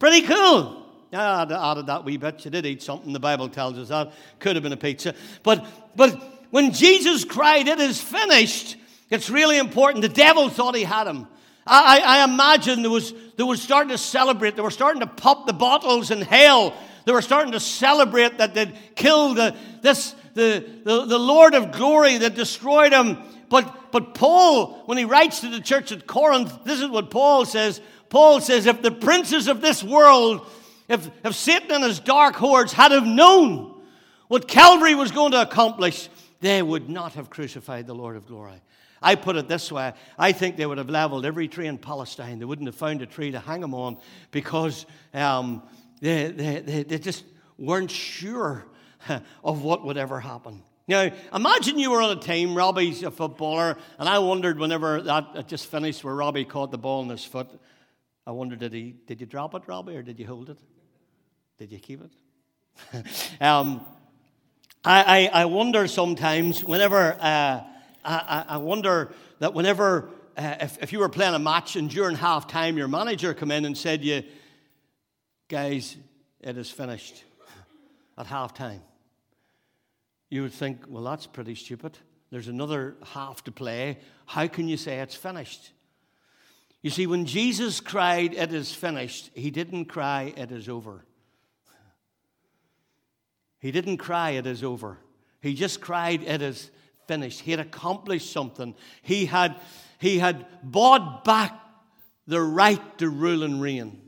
Pretty 0.00 0.26
cool. 0.26 0.84
Ah, 1.12 1.46
I 1.48 1.70
added 1.70 1.86
that 1.86 2.04
wee 2.04 2.16
bit. 2.16 2.40
She 2.40 2.50
did 2.50 2.66
eat 2.66 2.82
something. 2.82 3.12
The 3.12 3.20
Bible 3.20 3.48
tells 3.48 3.78
us 3.78 3.90
that. 3.90 4.12
Could 4.40 4.56
have 4.56 4.64
been 4.64 4.72
a 4.72 4.76
pizza. 4.76 5.14
But, 5.44 5.64
but 5.94 6.20
when 6.50 6.72
Jesus 6.72 7.24
cried, 7.24 7.68
It 7.68 7.78
is 7.78 8.00
finished, 8.00 8.76
it's 9.08 9.30
really 9.30 9.58
important. 9.58 10.02
The 10.02 10.08
devil 10.08 10.48
thought 10.48 10.74
he 10.74 10.82
had 10.82 11.06
him. 11.06 11.28
I, 11.66 12.00
I 12.04 12.24
imagine 12.24 12.82
there 12.82 12.90
was, 12.90 13.12
they 13.36 13.42
were 13.42 13.56
starting 13.56 13.90
to 13.90 13.98
celebrate. 13.98 14.54
They 14.56 14.62
were 14.62 14.70
starting 14.70 15.00
to 15.00 15.06
pop 15.06 15.46
the 15.46 15.52
bottles 15.52 16.10
in 16.10 16.22
hell. 16.22 16.74
They 17.04 17.12
were 17.12 17.22
starting 17.22 17.52
to 17.52 17.60
celebrate 17.60 18.38
that 18.38 18.54
they'd 18.54 18.76
killed 18.94 19.36
the, 19.36 19.56
this, 19.82 20.14
the, 20.34 20.64
the, 20.84 21.06
the 21.06 21.18
Lord 21.18 21.54
of 21.54 21.72
glory 21.72 22.18
that 22.18 22.34
destroyed 22.34 22.92
him. 22.92 23.18
But, 23.48 23.92
but 23.92 24.14
Paul, 24.14 24.82
when 24.86 24.98
he 24.98 25.04
writes 25.04 25.40
to 25.40 25.48
the 25.48 25.60
church 25.60 25.92
at 25.92 26.06
Corinth, 26.06 26.64
this 26.64 26.80
is 26.80 26.88
what 26.88 27.10
Paul 27.10 27.44
says. 27.44 27.80
Paul 28.08 28.40
says, 28.40 28.66
if 28.66 28.82
the 28.82 28.90
princes 28.90 29.48
of 29.48 29.60
this 29.60 29.82
world, 29.82 30.46
if, 30.88 31.08
if 31.24 31.34
Satan 31.34 31.72
and 31.72 31.84
his 31.84 31.98
dark 32.00 32.36
hordes 32.36 32.72
had 32.72 32.92
have 32.92 33.06
known 33.06 33.80
what 34.28 34.48
Calvary 34.48 34.94
was 34.94 35.10
going 35.12 35.32
to 35.32 35.42
accomplish, 35.42 36.08
they 36.40 36.62
would 36.62 36.88
not 36.88 37.14
have 37.14 37.30
crucified 37.30 37.86
the 37.86 37.94
Lord 37.94 38.16
of 38.16 38.26
glory. 38.26 38.60
I 39.02 39.14
put 39.14 39.36
it 39.36 39.48
this 39.48 39.70
way 39.70 39.92
I 40.18 40.32
think 40.32 40.56
they 40.56 40.66
would 40.66 40.78
have 40.78 40.90
leveled 40.90 41.26
every 41.26 41.48
tree 41.48 41.66
in 41.66 41.78
Palestine. 41.78 42.38
They 42.38 42.44
wouldn't 42.44 42.68
have 42.68 42.74
found 42.74 43.02
a 43.02 43.06
tree 43.06 43.30
to 43.32 43.40
hang 43.40 43.60
them 43.60 43.74
on 43.74 43.98
because 44.30 44.86
um, 45.14 45.62
they, 46.00 46.30
they, 46.30 46.60
they, 46.60 46.82
they 46.82 46.98
just 46.98 47.24
weren't 47.58 47.90
sure 47.90 48.66
of 49.44 49.62
what 49.62 49.84
would 49.84 49.96
ever 49.96 50.20
happen. 50.20 50.62
Now, 50.88 51.10
imagine 51.34 51.78
you 51.78 51.90
were 51.90 52.00
on 52.00 52.16
a 52.16 52.20
team, 52.20 52.54
Robbie's 52.54 53.02
a 53.02 53.10
footballer, 53.10 53.76
and 53.98 54.08
I 54.08 54.20
wondered 54.20 54.58
whenever 54.58 55.02
that 55.02 55.48
just 55.48 55.66
finished 55.66 56.04
where 56.04 56.14
Robbie 56.14 56.44
caught 56.44 56.70
the 56.70 56.78
ball 56.78 57.02
in 57.02 57.08
his 57.08 57.24
foot, 57.24 57.48
I 58.24 58.30
wondered, 58.30 58.60
did, 58.60 58.72
he, 58.72 58.94
did 59.06 59.20
you 59.20 59.26
drop 59.26 59.54
it, 59.54 59.62
Robbie, 59.66 59.96
or 59.96 60.02
did 60.02 60.20
you 60.20 60.26
hold 60.26 60.50
it? 60.50 60.58
Did 61.58 61.72
you 61.72 61.78
keep 61.78 62.02
it? 62.02 63.40
um, 63.40 63.84
I, 64.84 65.30
I, 65.32 65.42
I, 65.42 65.44
wonder 65.46 65.88
sometimes 65.88 66.62
whenever 66.62 67.16
uh, 67.20 67.62
I, 68.06 68.44
I 68.48 68.56
wonder 68.58 69.12
that 69.40 69.54
whenever, 69.54 70.08
uh, 70.36 70.56
if, 70.60 70.82
if 70.82 70.92
you 70.92 71.00
were 71.00 71.08
playing 71.08 71.34
a 71.34 71.38
match 71.38 71.76
and 71.76 71.90
during 71.90 72.16
half 72.16 72.46
time 72.46 72.76
your 72.76 72.88
manager 72.88 73.34
come 73.34 73.50
in 73.50 73.64
and 73.64 73.76
said 73.76 74.04
you, 74.04 74.22
guys, 75.48 75.96
it 76.40 76.56
is 76.56 76.70
finished 76.70 77.24
at 78.16 78.26
half 78.26 78.54
time, 78.54 78.82
you 80.30 80.42
would 80.42 80.52
think, 80.52 80.84
well, 80.88 81.02
that's 81.04 81.26
pretty 81.26 81.54
stupid. 81.54 81.98
There's 82.30 82.48
another 82.48 82.96
half 83.12 83.44
to 83.44 83.52
play. 83.52 83.98
How 84.26 84.46
can 84.48 84.68
you 84.68 84.76
say 84.76 84.98
it's 84.98 85.14
finished? 85.14 85.72
You 86.82 86.90
see, 86.90 87.06
when 87.06 87.26
Jesus 87.26 87.80
cried, 87.80 88.34
It 88.34 88.52
is 88.52 88.72
finished, 88.72 89.30
he 89.34 89.50
didn't 89.50 89.86
cry, 89.86 90.32
It 90.36 90.52
is 90.52 90.68
over. 90.68 91.04
He 93.58 93.72
didn't 93.72 93.96
cry, 93.96 94.30
It 94.30 94.46
is 94.46 94.62
over. 94.62 94.98
He 95.40 95.54
just 95.54 95.80
cried, 95.80 96.22
It 96.22 96.42
is 96.42 96.70
finished. 97.06 97.40
He 97.40 97.50
had 97.50 97.60
accomplished 97.60 98.32
something. 98.32 98.74
He 99.02 99.26
had, 99.26 99.56
he 99.98 100.18
had 100.18 100.46
bought 100.62 101.24
back 101.24 101.58
the 102.26 102.40
right 102.40 102.98
to 102.98 103.08
rule 103.08 103.42
and 103.42 103.60
reign. 103.60 104.02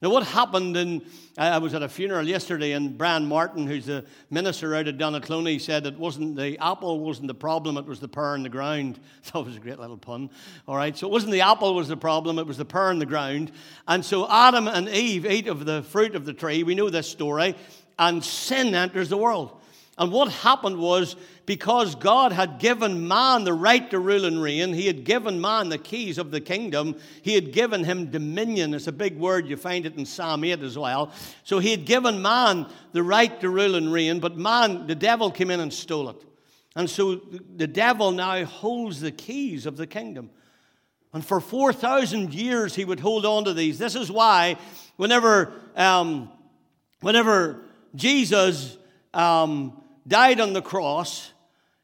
Now, 0.00 0.10
what 0.10 0.22
happened 0.22 0.76
in, 0.76 1.04
I 1.36 1.58
was 1.58 1.74
at 1.74 1.82
a 1.82 1.88
funeral 1.88 2.28
yesterday, 2.28 2.70
and 2.70 2.96
Brian 2.96 3.26
Martin, 3.26 3.66
who's 3.66 3.86
the 3.86 4.04
minister 4.30 4.72
out 4.76 4.86
at 4.86 4.96
Donaghcloney, 4.96 5.60
said 5.60 5.86
it 5.86 5.98
wasn't 5.98 6.36
the 6.36 6.56
apple 6.58 7.00
wasn't 7.00 7.26
the 7.26 7.34
problem, 7.34 7.76
it 7.76 7.84
was 7.84 7.98
the 7.98 8.06
pear 8.06 8.36
in 8.36 8.44
the 8.44 8.48
ground. 8.48 9.00
That 9.32 9.44
was 9.44 9.56
a 9.56 9.60
great 9.60 9.80
little 9.80 9.96
pun. 9.96 10.30
All 10.68 10.76
right, 10.76 10.96
so 10.96 11.08
it 11.08 11.10
wasn't 11.10 11.32
the 11.32 11.40
apple 11.40 11.74
was 11.74 11.88
the 11.88 11.96
problem, 11.96 12.38
it 12.38 12.46
was 12.46 12.58
the 12.58 12.64
pear 12.64 12.92
in 12.92 13.00
the 13.00 13.06
ground. 13.06 13.50
And 13.88 14.04
so 14.04 14.30
Adam 14.30 14.68
and 14.68 14.88
Eve 14.88 15.26
ate 15.26 15.48
of 15.48 15.64
the 15.64 15.82
fruit 15.82 16.14
of 16.14 16.24
the 16.24 16.32
tree. 16.32 16.62
We 16.62 16.76
know 16.76 16.90
this 16.90 17.08
story. 17.08 17.56
And 17.98 18.22
sin 18.22 18.76
enters 18.76 19.08
the 19.08 19.16
world. 19.16 19.57
And 19.98 20.12
what 20.12 20.30
happened 20.30 20.78
was 20.78 21.16
because 21.44 21.96
God 21.96 22.30
had 22.30 22.60
given 22.60 23.08
man 23.08 23.42
the 23.42 23.52
right 23.52 23.90
to 23.90 23.98
rule 23.98 24.26
and 24.26 24.40
reign, 24.40 24.72
he 24.72 24.86
had 24.86 25.02
given 25.02 25.40
man 25.40 25.70
the 25.70 25.78
keys 25.78 26.18
of 26.18 26.30
the 26.30 26.40
kingdom, 26.40 26.96
he 27.22 27.34
had 27.34 27.52
given 27.52 27.82
him 27.82 28.10
dominion. 28.10 28.74
It's 28.74 28.86
a 28.86 28.92
big 28.92 29.18
word, 29.18 29.48
you 29.48 29.56
find 29.56 29.86
it 29.86 29.96
in 29.96 30.06
Psalm 30.06 30.44
8 30.44 30.60
as 30.62 30.78
well. 30.78 31.12
So 31.42 31.58
he 31.58 31.72
had 31.72 31.84
given 31.84 32.22
man 32.22 32.66
the 32.92 33.02
right 33.02 33.40
to 33.40 33.50
rule 33.50 33.74
and 33.74 33.92
reign, 33.92 34.20
but 34.20 34.36
man, 34.36 34.86
the 34.86 34.94
devil 34.94 35.32
came 35.32 35.50
in 35.50 35.58
and 35.58 35.74
stole 35.74 36.10
it. 36.10 36.24
And 36.76 36.88
so 36.88 37.16
the 37.16 37.66
devil 37.66 38.12
now 38.12 38.44
holds 38.44 39.00
the 39.00 39.10
keys 39.10 39.66
of 39.66 39.76
the 39.76 39.86
kingdom. 39.86 40.30
And 41.12 41.24
for 41.26 41.40
4,000 41.40 42.32
years 42.32 42.76
he 42.76 42.84
would 42.84 43.00
hold 43.00 43.26
on 43.26 43.44
to 43.46 43.52
these. 43.52 43.78
This 43.78 43.96
is 43.96 44.12
why 44.12 44.58
whenever, 44.96 45.52
um, 45.74 46.30
whenever 47.00 47.64
Jesus 47.96 48.76
um, 49.12 49.82
died 50.08 50.40
on 50.40 50.52
the 50.52 50.62
cross, 50.62 51.32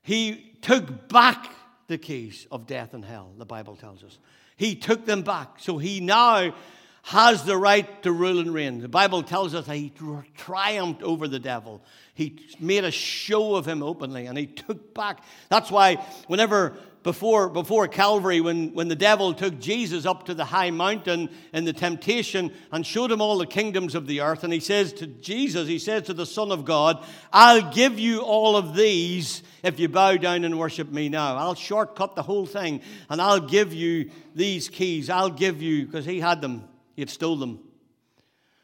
he 0.02 0.56
took 0.62 1.08
back 1.08 1.50
the 1.86 1.98
keys 1.98 2.46
of 2.50 2.66
death 2.66 2.94
and 2.94 3.04
hell, 3.04 3.32
the 3.36 3.44
Bible 3.44 3.76
tells 3.76 4.02
us. 4.02 4.18
He 4.56 4.74
took 4.74 5.04
them 5.04 5.22
back. 5.22 5.58
So 5.58 5.78
he 5.78 6.00
now 6.00 6.54
has 7.02 7.44
the 7.44 7.56
right 7.56 8.02
to 8.02 8.10
rule 8.10 8.38
and 8.38 8.54
reign. 8.54 8.80
The 8.80 8.88
Bible 8.88 9.22
tells 9.22 9.54
us 9.54 9.66
that 9.66 9.76
he 9.76 9.92
triumphed 10.36 11.02
over 11.02 11.28
the 11.28 11.38
devil. 11.38 11.82
He 12.14 12.38
made 12.58 12.84
a 12.84 12.90
show 12.90 13.56
of 13.56 13.66
him 13.66 13.82
openly 13.82 14.26
and 14.26 14.38
he 14.38 14.46
took 14.46 14.94
back. 14.94 15.22
That's 15.50 15.70
why, 15.70 15.96
whenever 16.28 16.74
before, 17.04 17.50
before 17.50 17.86
Calvary, 17.86 18.40
when, 18.40 18.72
when 18.72 18.88
the 18.88 18.96
devil 18.96 19.34
took 19.34 19.60
Jesus 19.60 20.06
up 20.06 20.24
to 20.24 20.34
the 20.34 20.46
high 20.46 20.70
mountain 20.70 21.28
in 21.52 21.64
the 21.64 21.72
temptation 21.72 22.50
and 22.72 22.84
showed 22.84 23.12
him 23.12 23.20
all 23.20 23.36
the 23.38 23.46
kingdoms 23.46 23.94
of 23.94 24.06
the 24.06 24.22
earth, 24.22 24.42
and 24.42 24.52
he 24.52 24.58
says 24.58 24.92
to 24.94 25.06
Jesus, 25.06 25.68
he 25.68 25.78
says 25.78 26.04
to 26.04 26.14
the 26.14 26.24
Son 26.24 26.50
of 26.50 26.64
God, 26.64 27.04
I'll 27.30 27.70
give 27.70 27.98
you 27.98 28.22
all 28.22 28.56
of 28.56 28.74
these 28.74 29.42
if 29.62 29.78
you 29.78 29.88
bow 29.88 30.16
down 30.16 30.44
and 30.44 30.58
worship 30.58 30.90
me 30.90 31.10
now. 31.10 31.36
I'll 31.36 31.54
shortcut 31.54 32.16
the 32.16 32.22
whole 32.22 32.46
thing 32.46 32.80
and 33.08 33.20
I'll 33.20 33.38
give 33.38 33.74
you 33.74 34.10
these 34.34 34.70
keys. 34.70 35.10
I'll 35.10 35.30
give 35.30 35.60
you, 35.60 35.84
because 35.84 36.06
he 36.06 36.20
had 36.20 36.40
them, 36.40 36.64
he 36.96 37.02
had 37.02 37.10
stole 37.10 37.36
them. 37.36 37.60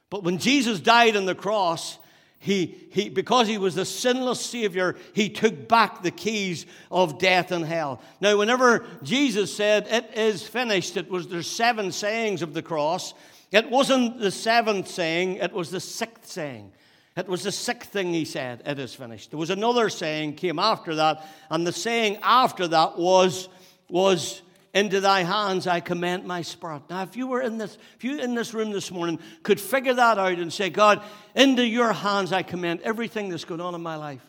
But 0.09 0.25
when 0.25 0.39
Jesus 0.39 0.81
died 0.81 1.15
on 1.15 1.27
the 1.27 1.35
cross, 1.35 1.99
he, 2.43 2.89
he, 2.91 3.11
because 3.11 3.49
he 3.49 3.59
was 3.59 3.75
the 3.75 3.85
sinless 3.85 4.41
Savior, 4.41 4.97
he 5.13 5.29
took 5.29 5.69
back 5.69 6.03
the 6.03 6.11
keys 6.11 6.65
of 6.91 7.19
death 7.19 7.53
and 7.53 7.63
hell. 7.63 8.01
Now, 8.19 8.39
whenever 8.39 8.87
Jesus 9.03 9.55
said, 9.55 9.87
It 9.89 10.11
is 10.17 10.43
finished, 10.43 10.97
it 10.97 11.11
was 11.11 11.29
there's 11.29 11.47
seven 11.47 11.93
sayings 11.93 12.41
of 12.41 12.55
the 12.55 12.63
cross. 12.63 13.13
It 13.53 13.69
wasn't 13.69 14.21
the 14.21 14.31
seventh 14.31 14.89
saying, 14.89 15.37
it 15.37 15.53
was 15.53 15.71
the 15.71 15.81
sixth 15.81 16.29
saying. 16.29 16.73
It 17.15 17.29
was 17.29 17.43
the 17.43 17.53
sixth 17.53 17.91
thing 17.91 18.15
he 18.15 18.25
said, 18.25 18.63
It 18.65 18.79
is 18.79 18.95
finished. 18.95 19.33
There 19.33 19.39
was 19.39 19.51
another 19.51 19.91
saying 19.91 20.37
came 20.37 20.59
after 20.59 20.95
that, 20.95 21.27
and 21.51 21.67
the 21.67 21.73
saying 21.73 22.21
after 22.23 22.67
that 22.69 22.99
was, 22.99 23.51
was 23.91 24.41
into 24.73 25.01
thy 25.01 25.23
hands 25.23 25.67
I 25.67 25.81
commend 25.81 26.25
my 26.25 26.43
spirit. 26.43 26.83
Now, 26.89 27.03
if 27.03 27.17
you 27.17 27.27
were 27.27 27.41
in 27.41 27.59
this, 27.59 27.77
if 27.97 28.05
you 28.05 28.21
in 28.21 28.35
this 28.35 28.55
room 28.55 28.71
this 28.71 28.91
morning 28.91 29.19
could 29.43 29.61
figure 29.61 29.95
that 29.95 30.19
out 30.19 30.39
and 30.39 30.53
say, 30.53 30.71
God, 30.71 31.03
into 31.35 31.67
your 31.67 31.93
hands 31.93 32.33
I 32.33 32.43
commend 32.43 32.81
everything 32.83 33.29
that's 33.29 33.45
going 33.45 33.61
on 33.61 33.75
in 33.75 33.83
my 33.83 33.97
life. 33.97 34.25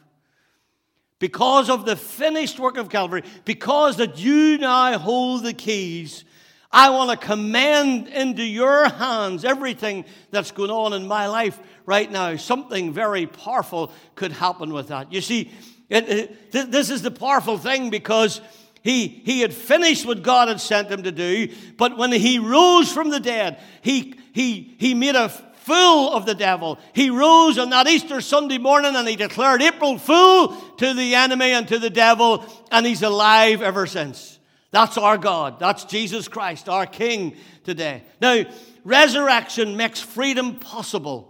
Because 1.19 1.69
of 1.69 1.85
the 1.85 1.95
finished 1.95 2.59
work 2.59 2.77
of 2.77 2.89
Calvary, 2.89 3.23
because 3.45 3.97
that 3.97 4.17
you 4.17 4.57
now 4.57 4.97
hold 4.97 5.43
the 5.43 5.53
keys, 5.53 6.25
I 6.71 6.89
want 6.89 7.11
to 7.11 7.27
commend 7.27 8.07
into 8.07 8.43
your 8.43 8.89
hands 8.89 9.45
everything 9.45 10.05
that's 10.31 10.51
going 10.51 10.71
on 10.71 10.93
in 10.93 11.07
my 11.07 11.27
life 11.27 11.59
right 11.85 12.09
now. 12.09 12.37
Something 12.37 12.93
very 12.93 13.27
powerful 13.27 13.91
could 14.15 14.31
happen 14.31 14.73
with 14.73 14.87
that. 14.87 15.13
You 15.13 15.21
see, 15.21 15.51
it, 15.89 16.09
it, 16.09 16.71
this 16.71 16.89
is 16.89 17.01
the 17.01 17.11
powerful 17.11 17.57
thing 17.57 17.89
because 17.89 18.39
he, 18.83 19.07
he 19.07 19.41
had 19.41 19.53
finished 19.53 20.05
what 20.05 20.23
God 20.23 20.47
had 20.47 20.59
sent 20.59 20.89
him 20.89 21.03
to 21.03 21.11
do, 21.11 21.49
but 21.77 21.97
when 21.97 22.11
he 22.11 22.39
rose 22.39 22.91
from 22.91 23.09
the 23.09 23.19
dead, 23.19 23.59
he, 23.81 24.15
he, 24.33 24.75
he 24.79 24.93
made 24.93 25.15
a 25.15 25.29
fool 25.29 26.11
of 26.13 26.25
the 26.25 26.33
devil. 26.33 26.79
He 26.93 27.11
rose 27.11 27.59
on 27.59 27.69
that 27.69 27.87
Easter 27.87 28.21
Sunday 28.21 28.57
morning 28.57 28.95
and 28.95 29.07
he 29.07 29.15
declared 29.15 29.61
April 29.61 29.99
Fool 29.99 30.49
to 30.77 30.93
the 30.93 31.13
enemy 31.13 31.51
and 31.51 31.67
to 31.67 31.77
the 31.77 31.91
devil, 31.91 32.43
and 32.71 32.85
he's 32.85 33.03
alive 33.03 33.61
ever 33.61 33.85
since. 33.85 34.39
That's 34.71 34.97
our 34.97 35.17
God. 35.17 35.59
That's 35.59 35.83
Jesus 35.83 36.27
Christ, 36.27 36.67
our 36.67 36.87
King 36.87 37.35
today. 37.63 38.03
Now, 38.19 38.45
resurrection 38.83 39.77
makes 39.77 39.99
freedom 39.99 40.55
possible. 40.55 41.27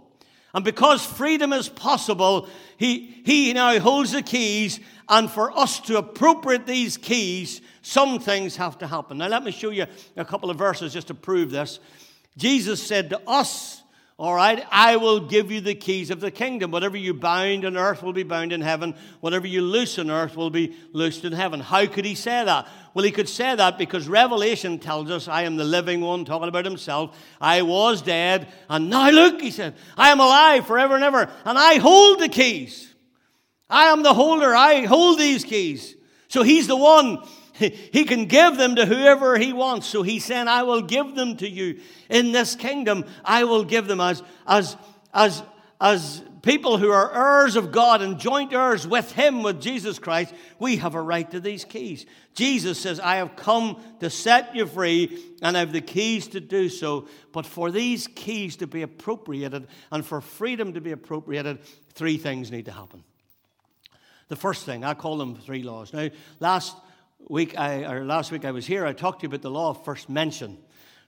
And 0.54 0.64
because 0.64 1.04
freedom 1.04 1.52
is 1.52 1.68
possible, 1.68 2.48
he, 2.76 3.22
he 3.24 3.52
now 3.52 3.78
holds 3.80 4.12
the 4.12 4.22
keys 4.22 4.80
and 5.12 5.30
for 5.30 5.56
us 5.56 5.78
to 5.80 5.98
appropriate 5.98 6.66
these 6.66 6.96
keys, 6.96 7.60
some 7.82 8.18
things 8.18 8.56
have 8.56 8.78
to 8.78 8.86
happen. 8.86 9.18
Now, 9.18 9.28
let 9.28 9.44
me 9.44 9.50
show 9.50 9.68
you 9.68 9.84
a 10.16 10.24
couple 10.24 10.48
of 10.48 10.56
verses 10.56 10.94
just 10.94 11.08
to 11.08 11.14
prove 11.14 11.50
this. 11.50 11.80
Jesus 12.38 12.82
said 12.82 13.10
to 13.10 13.20
us, 13.28 13.82
all 14.16 14.34
right, 14.34 14.64
I 14.70 14.96
will 14.96 15.20
give 15.20 15.50
you 15.50 15.60
the 15.60 15.74
keys 15.74 16.10
of 16.10 16.20
the 16.20 16.30
kingdom. 16.30 16.70
Whatever 16.70 16.96
you 16.96 17.12
bind 17.12 17.66
on 17.66 17.76
earth 17.76 18.02
will 18.02 18.14
be 18.14 18.22
bound 18.22 18.52
in 18.52 18.62
heaven. 18.62 18.94
Whatever 19.20 19.46
you 19.46 19.60
loose 19.60 19.98
on 19.98 20.10
earth 20.10 20.34
will 20.34 20.48
be 20.48 20.74
loosed 20.92 21.26
in 21.26 21.32
heaven. 21.32 21.60
How 21.60 21.84
could 21.84 22.06
he 22.06 22.14
say 22.14 22.42
that? 22.44 22.66
Well, 22.94 23.04
he 23.04 23.10
could 23.10 23.28
say 23.28 23.54
that 23.54 23.76
because 23.76 24.08
Revelation 24.08 24.78
tells 24.78 25.10
us, 25.10 25.28
I 25.28 25.42
am 25.42 25.56
the 25.56 25.64
living 25.64 26.00
one, 26.00 26.24
talking 26.24 26.48
about 26.48 26.64
himself. 26.64 27.18
I 27.38 27.60
was 27.62 28.00
dead, 28.00 28.48
and 28.70 28.88
now 28.88 29.10
look, 29.10 29.42
he 29.42 29.50
said, 29.50 29.74
I 29.94 30.10
am 30.10 30.20
alive 30.20 30.66
forever 30.66 30.94
and 30.94 31.04
ever, 31.04 31.28
and 31.44 31.58
I 31.58 31.74
hold 31.74 32.20
the 32.20 32.30
keys. 32.30 32.91
I 33.72 33.86
am 33.86 34.02
the 34.02 34.12
holder. 34.12 34.54
I 34.54 34.84
hold 34.84 35.18
these 35.18 35.44
keys. 35.44 35.96
So 36.28 36.42
he's 36.42 36.68
the 36.68 36.76
one. 36.76 37.18
He 37.58 38.04
can 38.04 38.24
give 38.24 38.56
them 38.56 38.76
to 38.76 38.86
whoever 38.86 39.38
he 39.38 39.52
wants. 39.52 39.86
So 39.86 40.02
he's 40.02 40.24
saying, 40.24 40.48
I 40.48 40.62
will 40.62 40.80
give 40.80 41.14
them 41.14 41.36
to 41.36 41.48
you 41.48 41.80
in 42.08 42.32
this 42.32 42.56
kingdom. 42.56 43.04
I 43.24 43.44
will 43.44 43.62
give 43.62 43.86
them 43.86 44.00
as, 44.00 44.22
as, 44.46 44.76
as, 45.12 45.42
as 45.80 46.22
people 46.40 46.78
who 46.78 46.90
are 46.90 47.42
heirs 47.42 47.54
of 47.54 47.70
God 47.70 48.02
and 48.02 48.18
joint 48.18 48.52
heirs 48.52 48.86
with 48.86 49.12
him, 49.12 49.42
with 49.42 49.60
Jesus 49.60 49.98
Christ. 49.98 50.34
We 50.58 50.78
have 50.78 50.94
a 50.94 51.00
right 51.00 51.30
to 51.30 51.40
these 51.40 51.64
keys. 51.64 52.06
Jesus 52.34 52.80
says, 52.80 52.98
I 52.98 53.16
have 53.16 53.36
come 53.36 53.80
to 54.00 54.10
set 54.10 54.56
you 54.56 54.66
free 54.66 55.22
and 55.42 55.56
I 55.56 55.60
have 55.60 55.72
the 55.72 55.82
keys 55.82 56.28
to 56.28 56.40
do 56.40 56.68
so. 56.68 57.06
But 57.32 57.46
for 57.46 57.70
these 57.70 58.08
keys 58.08 58.56
to 58.56 58.66
be 58.66 58.82
appropriated 58.82 59.68
and 59.92 60.04
for 60.04 60.20
freedom 60.20 60.72
to 60.72 60.80
be 60.80 60.90
appropriated, 60.90 61.60
three 61.94 62.16
things 62.16 62.50
need 62.50 62.64
to 62.64 62.72
happen. 62.72 63.04
The 64.32 64.36
first 64.36 64.64
thing, 64.64 64.82
I 64.82 64.94
call 64.94 65.18
them 65.18 65.36
three 65.36 65.62
laws. 65.62 65.92
Now, 65.92 66.08
last 66.40 66.74
week, 67.28 67.58
I, 67.58 67.84
or 67.84 68.02
last 68.02 68.32
week 68.32 68.46
I 68.46 68.50
was 68.50 68.64
here, 68.64 68.86
I 68.86 68.94
talked 68.94 69.20
to 69.20 69.24
you 69.24 69.28
about 69.28 69.42
the 69.42 69.50
law 69.50 69.68
of 69.68 69.84
first 69.84 70.08
mention. 70.08 70.56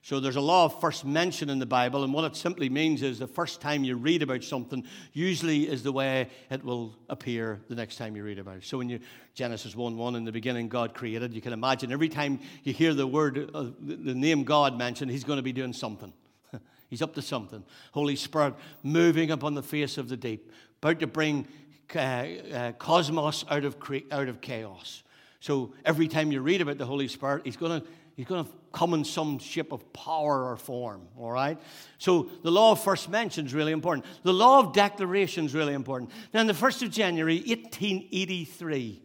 So 0.03 0.21
there's 0.21 0.37
a 0.37 0.43
law 0.43 0.67
of 0.67 0.79
first 0.79 1.07
mention 1.07 1.49
in 1.49 1.59
the 1.59 1.65
Bible, 1.65 2.05
and 2.05 2.13
what 2.13 2.25
it 2.25 2.37
simply 2.37 2.69
means 2.69 3.01
is 3.01 3.19
the 3.19 3.27
first 3.27 3.63
time 3.63 3.83
you 3.83 3.97
read 3.97 4.21
about 4.21 4.45
something 4.45 4.85
usually 5.15 5.67
is 5.67 5.83
the 5.83 5.91
way 5.91 6.29
it 6.51 6.63
will 6.63 6.99
appear 7.09 7.63
the 7.71 7.75
next 7.75 7.97
time 7.97 8.15
you 8.15 8.23
read 8.23 8.39
about 8.39 8.59
it. 8.59 8.65
So 8.65 8.77
when 8.77 8.91
you 8.91 9.01
Genesis 9.33 9.75
1 9.75 9.97
1 9.97 10.17
in 10.17 10.27
the 10.27 10.31
beginning, 10.31 10.69
God 10.69 10.93
created, 10.93 11.33
you 11.33 11.41
can 11.41 11.55
imagine 11.55 11.93
every 11.93 12.11
time 12.11 12.41
you 12.63 12.75
hear 12.75 12.93
the 12.93 13.07
word, 13.07 13.51
uh, 13.55 13.69
the 13.81 14.15
name 14.15 14.45
God 14.45 14.77
mentioned, 14.77 15.11
He's 15.11 15.25
going 15.25 15.39
to 15.39 15.43
be 15.43 15.55
doing 15.55 15.73
something. 15.73 16.13
He's 16.91 17.01
up 17.01 17.15
to 17.15 17.23
something. 17.23 17.65
Holy 17.93 18.17
Spirit 18.17 18.53
moving 18.83 19.31
upon 19.31 19.55
the 19.55 19.63
face 19.63 19.97
of 19.97 20.11
the 20.11 20.17
deep, 20.19 20.53
about 20.83 21.01
to 21.01 21.07
bring 21.07 21.49
uh, 21.95 21.99
uh, 21.99 22.73
cosmos 22.73 23.45
out 23.49 23.65
of, 23.65 23.77
out 24.11 24.29
of 24.29 24.41
chaos. 24.41 25.03
So 25.41 25.75
every 25.85 26.09
time 26.09 26.33
you 26.33 26.41
read 26.41 26.61
about 26.61 26.79
the 26.79 26.87
Holy 26.87 27.09
Spirit, 27.09 27.43
He's 27.45 27.57
going 27.57 27.81
to 27.81 27.87
He's 28.17 28.27
going 28.27 28.45
to 28.45 28.51
come 28.73 28.95
in 28.95 29.05
some 29.05 29.39
shape 29.39 29.73
of 29.73 29.93
power 29.93 30.51
or 30.51 30.57
form, 30.57 31.09
all 31.19 31.33
right? 31.33 31.59
So 31.99 32.29
the 32.43 32.51
law 32.51 32.73
of 32.73 32.83
first 32.83 33.09
mention 33.09 33.47
is 33.47 33.55
really 33.55 33.73
important. 33.73 34.07
The 34.23 34.33
law 34.33 34.61
of 34.61 34.73
declaration 34.73 35.47
is 35.47 35.55
really 35.55 35.75
important. 35.75 36.11
Now, 36.33 36.41
on 36.41 36.47
the 36.47 36.53
1st 36.53 36.83
of 36.83 36.91
January, 36.91 37.39
1883, 37.39 39.03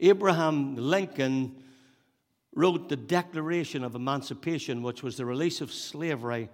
Abraham 0.00 0.76
Lincoln 0.76 1.62
wrote 2.54 2.88
the 2.88 2.96
Declaration 2.96 3.84
of 3.84 3.94
Emancipation, 3.94 4.82
which 4.82 5.02
was 5.02 5.18
the 5.18 5.26
release 5.26 5.60
of 5.60 5.70
slavery 5.70 6.48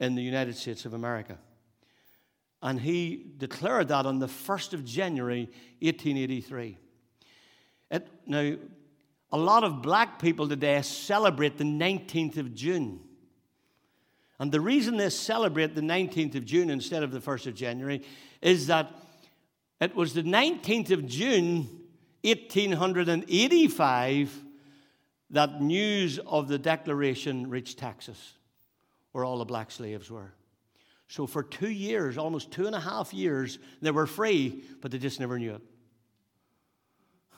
in 0.00 0.16
the 0.16 0.22
United 0.22 0.56
States 0.56 0.84
of 0.84 0.94
America. 0.94 1.38
And 2.62 2.80
he 2.80 3.26
declared 3.36 3.88
that 3.88 4.06
on 4.06 4.18
the 4.18 4.26
1st 4.26 4.72
of 4.72 4.84
January, 4.84 5.50
1883. 5.80 6.78
It, 7.90 8.08
now, 8.26 8.56
a 9.30 9.38
lot 9.38 9.64
of 9.64 9.82
black 9.82 10.18
people 10.18 10.48
today 10.48 10.80
celebrate 10.82 11.58
the 11.58 11.64
19th 11.64 12.38
of 12.38 12.54
June. 12.54 13.00
And 14.40 14.52
the 14.52 14.60
reason 14.60 14.96
they 14.96 15.10
celebrate 15.10 15.74
the 15.74 15.80
19th 15.80 16.36
of 16.36 16.44
June 16.44 16.70
instead 16.70 17.02
of 17.02 17.10
the 17.10 17.20
1st 17.20 17.48
of 17.48 17.54
January 17.54 18.02
is 18.40 18.68
that 18.68 18.92
it 19.80 19.94
was 19.94 20.14
the 20.14 20.22
19th 20.22 20.90
of 20.90 21.06
June, 21.06 21.68
1885, 22.22 24.44
that 25.30 25.60
news 25.60 26.18
of 26.20 26.48
the 26.48 26.58
Declaration 26.58 27.50
reached 27.50 27.78
Texas, 27.78 28.34
where 29.12 29.24
all 29.24 29.38
the 29.38 29.44
black 29.44 29.70
slaves 29.70 30.10
were. 30.10 30.32
So 31.08 31.26
for 31.26 31.42
two 31.42 31.70
years, 31.70 32.18
almost 32.18 32.50
two 32.50 32.66
and 32.66 32.76
a 32.76 32.80
half 32.80 33.14
years, 33.14 33.58
they 33.80 33.90
were 33.90 34.06
free, 34.06 34.62
but 34.80 34.90
they 34.90 34.98
just 34.98 35.20
never 35.20 35.38
knew 35.38 35.58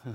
it. 0.06 0.14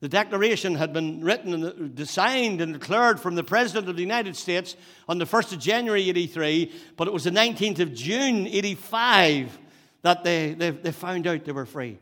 The 0.00 0.08
Declaration 0.08 0.76
had 0.76 0.92
been 0.92 1.24
written 1.24 1.52
and 1.52 1.92
designed 1.92 2.60
and 2.60 2.74
declared 2.74 3.18
from 3.18 3.34
the 3.34 3.42
President 3.42 3.88
of 3.88 3.96
the 3.96 4.02
United 4.02 4.36
States 4.36 4.76
on 5.08 5.18
the 5.18 5.24
1st 5.24 5.54
of 5.54 5.58
January 5.58 6.08
83, 6.08 6.72
but 6.96 7.08
it 7.08 7.12
was 7.12 7.24
the 7.24 7.30
19th 7.30 7.80
of 7.80 7.94
June 7.94 8.46
85 8.46 9.58
that 10.02 10.22
they, 10.22 10.54
they, 10.54 10.70
they 10.70 10.92
found 10.92 11.26
out 11.26 11.44
they 11.44 11.50
were 11.50 11.66
free. 11.66 11.98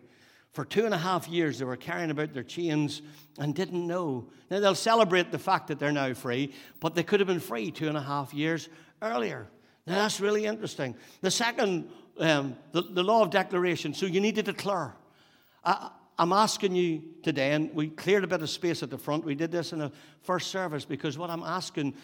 For 0.52 0.66
two 0.66 0.84
and 0.84 0.92
a 0.92 0.98
half 0.98 1.26
years, 1.26 1.58
they 1.58 1.64
were 1.64 1.76
carrying 1.76 2.10
about 2.10 2.34
their 2.34 2.42
chains 2.42 3.00
and 3.38 3.54
didn't 3.54 3.86
know. 3.86 4.28
Now, 4.50 4.60
they'll 4.60 4.74
celebrate 4.74 5.32
the 5.32 5.38
fact 5.38 5.68
that 5.68 5.78
they're 5.78 5.90
now 5.90 6.12
free, 6.12 6.52
but 6.80 6.94
they 6.94 7.02
could 7.02 7.20
have 7.20 7.26
been 7.26 7.40
free 7.40 7.70
two 7.70 7.88
and 7.88 7.96
a 7.96 8.02
half 8.02 8.34
years 8.34 8.68
earlier. 9.00 9.48
Now, 9.86 9.96
that's 9.96 10.20
really 10.20 10.46
interesting. 10.46 10.96
The 11.20 11.30
second, 11.30 11.88
um, 12.18 12.56
the, 12.72 12.82
the 12.82 13.02
law 13.02 13.22
of 13.22 13.30
declaration. 13.30 13.94
So 13.94 14.06
you 14.06 14.20
need 14.20 14.34
to 14.34 14.42
declare. 14.42 14.94
I, 15.64 15.90
I'm 16.18 16.32
asking 16.32 16.74
you 16.74 17.02
today, 17.22 17.52
and 17.52 17.72
we 17.74 17.90
cleared 17.90 18.24
a 18.24 18.26
bit 18.26 18.42
of 18.42 18.50
space 18.50 18.82
at 18.82 18.90
the 18.90 18.98
front. 18.98 19.24
We 19.24 19.34
did 19.34 19.52
this 19.52 19.72
in 19.72 19.78
the 19.78 19.92
first 20.22 20.50
service 20.50 20.84
because 20.84 21.18
what 21.18 21.30
I'm 21.30 21.42
asking 21.42 21.94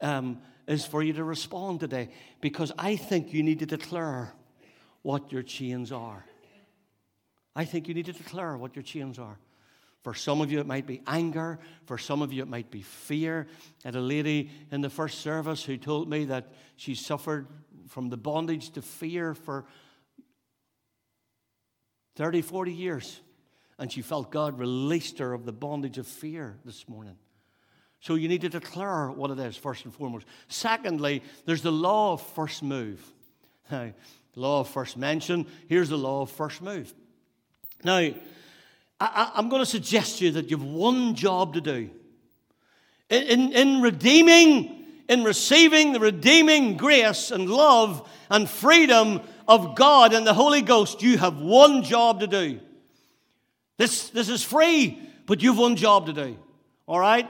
um, 0.00 0.40
is 0.68 0.84
for 0.84 1.02
you 1.02 1.14
to 1.14 1.24
respond 1.24 1.80
today 1.80 2.10
because 2.40 2.70
I 2.78 2.96
think 2.96 3.32
you 3.32 3.42
need 3.42 3.58
to 3.60 3.66
declare 3.66 4.32
what 5.02 5.32
your 5.32 5.42
chains 5.42 5.90
are. 5.90 6.24
I 7.56 7.64
think 7.64 7.88
you 7.88 7.94
need 7.94 8.06
to 8.06 8.12
declare 8.12 8.56
what 8.56 8.76
your 8.76 8.82
chains 8.82 9.18
are. 9.18 9.38
For 10.02 10.14
some 10.14 10.40
of 10.40 10.50
you, 10.50 10.58
it 10.58 10.66
might 10.66 10.86
be 10.86 11.00
anger. 11.06 11.60
For 11.86 11.96
some 11.96 12.22
of 12.22 12.32
you, 12.32 12.42
it 12.42 12.48
might 12.48 12.70
be 12.70 12.82
fear. 12.82 13.46
Had 13.84 13.94
a 13.94 14.00
lady 14.00 14.50
in 14.70 14.80
the 14.80 14.90
first 14.90 15.20
service 15.20 15.62
who 15.62 15.76
told 15.76 16.10
me 16.10 16.24
that 16.26 16.52
she 16.76 16.94
suffered 16.94 17.46
from 17.88 18.08
the 18.08 18.16
bondage 18.16 18.70
to 18.70 18.82
fear 18.82 19.34
for 19.34 19.64
30, 22.16 22.42
40 22.42 22.72
years. 22.72 23.20
And 23.78 23.90
she 23.90 24.02
felt 24.02 24.30
God 24.30 24.58
released 24.58 25.18
her 25.18 25.32
of 25.32 25.44
the 25.44 25.52
bondage 25.52 25.98
of 25.98 26.06
fear 26.06 26.58
this 26.64 26.88
morning. 26.88 27.16
So 28.00 28.16
you 28.16 28.28
need 28.28 28.40
to 28.40 28.48
declare 28.48 29.08
what 29.10 29.30
it 29.30 29.38
is, 29.38 29.56
first 29.56 29.84
and 29.84 29.94
foremost. 29.94 30.26
Secondly, 30.48 31.22
there's 31.46 31.62
the 31.62 31.70
law 31.70 32.14
of 32.14 32.22
first 32.22 32.62
move. 32.62 33.00
Now, 33.70 33.92
law 34.34 34.60
of 34.60 34.68
first 34.68 34.96
mention, 34.96 35.46
here's 35.68 35.88
the 35.88 35.98
law 35.98 36.22
of 36.22 36.30
first 36.30 36.60
move. 36.60 36.92
Now, 37.84 38.10
I, 39.02 39.38
am 39.38 39.48
going 39.48 39.62
to 39.62 39.66
suggest 39.66 40.18
to 40.18 40.26
you 40.26 40.30
that 40.32 40.50
you've 40.50 40.64
one 40.64 41.14
job 41.14 41.54
to 41.54 41.60
do. 41.60 41.90
In, 43.10 43.22
in, 43.22 43.52
in 43.52 43.82
redeeming, 43.82 44.84
in 45.08 45.24
receiving 45.24 45.92
the 45.92 46.00
redeeming 46.00 46.76
grace 46.76 47.30
and 47.30 47.50
love 47.50 48.08
and 48.30 48.48
freedom 48.48 49.20
of 49.48 49.74
God 49.74 50.12
and 50.12 50.26
the 50.26 50.34
Holy 50.34 50.62
Ghost, 50.62 51.02
you 51.02 51.18
have 51.18 51.40
one 51.40 51.82
job 51.82 52.20
to 52.20 52.26
do. 52.26 52.60
This, 53.76 54.10
this 54.10 54.28
is 54.28 54.44
free, 54.44 54.98
but 55.26 55.42
you've 55.42 55.58
one 55.58 55.76
job 55.76 56.06
to 56.06 56.12
do. 56.12 56.38
All 56.86 57.00
right? 57.00 57.28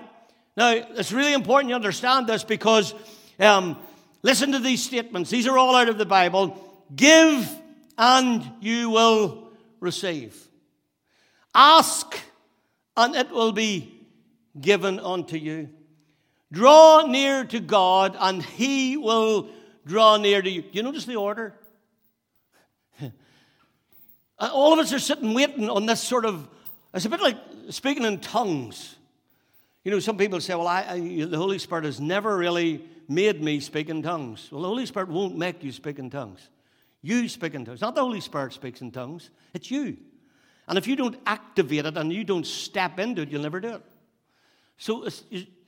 Now, 0.56 0.72
it's 0.72 1.12
really 1.12 1.32
important 1.32 1.70
you 1.70 1.74
understand 1.74 2.26
this 2.26 2.44
because 2.44 2.94
um, 3.40 3.78
listen 4.22 4.52
to 4.52 4.58
these 4.58 4.82
statements. 4.82 5.30
These 5.30 5.46
are 5.46 5.56
all 5.56 5.74
out 5.74 5.88
of 5.88 5.96
the 5.96 6.04
Bible. 6.04 6.70
Give 6.94 7.48
and 7.96 8.50
you 8.60 8.90
will 8.90 9.48
receive. 9.80 10.48
Ask 11.54 12.18
and 12.96 13.14
it 13.14 13.30
will 13.30 13.52
be 13.52 14.06
given 14.60 14.98
unto 14.98 15.36
you. 15.36 15.68
Draw 16.52 17.06
near 17.06 17.44
to 17.46 17.60
God 17.60 18.16
and 18.18 18.42
he 18.42 18.96
will 18.96 19.48
draw 19.86 20.16
near 20.16 20.42
to 20.42 20.50
you. 20.50 20.64
You 20.72 20.82
notice 20.82 21.06
the 21.06 21.16
order? 21.16 21.54
All 24.38 24.72
of 24.72 24.78
us 24.78 24.92
are 24.92 24.98
sitting 24.98 25.34
waiting 25.34 25.70
on 25.70 25.86
this 25.86 26.00
sort 26.00 26.24
of, 26.24 26.48
it's 26.92 27.06
a 27.06 27.08
bit 27.08 27.20
like 27.20 27.38
speaking 27.70 28.04
in 28.04 28.20
tongues. 28.20 28.96
You 29.84 29.90
know, 29.90 29.98
some 29.98 30.16
people 30.16 30.40
say, 30.40 30.54
well, 30.54 30.68
I, 30.68 30.84
I, 30.88 31.24
the 31.24 31.38
Holy 31.38 31.58
Spirit 31.58 31.84
has 31.84 32.00
never 32.00 32.36
really 32.36 32.84
made 33.08 33.42
me 33.42 33.60
speak 33.60 33.88
in 33.88 34.02
tongues. 34.02 34.48
Well, 34.52 34.62
the 34.62 34.68
Holy 34.68 34.86
Spirit 34.86 35.08
won't 35.08 35.36
make 35.36 35.64
you 35.64 35.72
speak 35.72 35.98
in 35.98 36.10
tongues. 36.10 36.48
You 37.00 37.28
speak 37.28 37.54
in 37.54 37.64
tongues. 37.64 37.80
Not 37.80 37.94
the 37.94 38.02
Holy 38.02 38.20
Spirit 38.20 38.52
speaks 38.52 38.80
in 38.80 38.92
tongues, 38.92 39.30
it's 39.54 39.70
you. 39.70 39.96
And 40.68 40.78
if 40.78 40.86
you 40.86 40.96
don't 40.96 41.16
activate 41.26 41.86
it 41.86 41.96
and 41.96 42.12
you 42.12 42.24
don't 42.24 42.46
step 42.46 42.98
into 42.98 43.22
it, 43.22 43.30
you'll 43.30 43.42
never 43.42 43.60
do 43.60 43.74
it. 43.74 43.82
So 44.78 45.08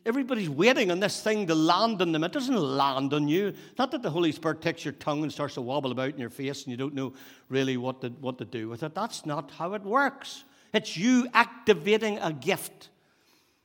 everybody's 0.06 0.50
waiting 0.50 0.90
on 0.90 1.00
this 1.00 1.22
thing 1.22 1.46
to 1.46 1.54
land 1.54 2.00
on 2.02 2.12
them. 2.12 2.24
It 2.24 2.32
doesn't 2.32 2.56
land 2.56 3.14
on 3.14 3.28
you. 3.28 3.54
Not 3.78 3.90
that 3.92 4.02
the 4.02 4.10
Holy 4.10 4.32
Spirit 4.32 4.60
takes 4.60 4.84
your 4.84 4.92
tongue 4.92 5.22
and 5.22 5.32
starts 5.32 5.54
to 5.54 5.62
wobble 5.62 5.92
about 5.92 6.10
in 6.10 6.18
your 6.18 6.30
face 6.30 6.64
and 6.64 6.70
you 6.70 6.76
don't 6.76 6.94
know 6.94 7.12
really 7.48 7.76
what 7.76 8.00
to, 8.02 8.08
what 8.08 8.38
to 8.38 8.44
do 8.44 8.68
with 8.68 8.82
it. 8.82 8.94
That's 8.94 9.26
not 9.26 9.50
how 9.52 9.74
it 9.74 9.82
works. 9.82 10.44
It's 10.72 10.96
you 10.96 11.28
activating 11.32 12.18
a 12.18 12.32
gift. 12.32 12.90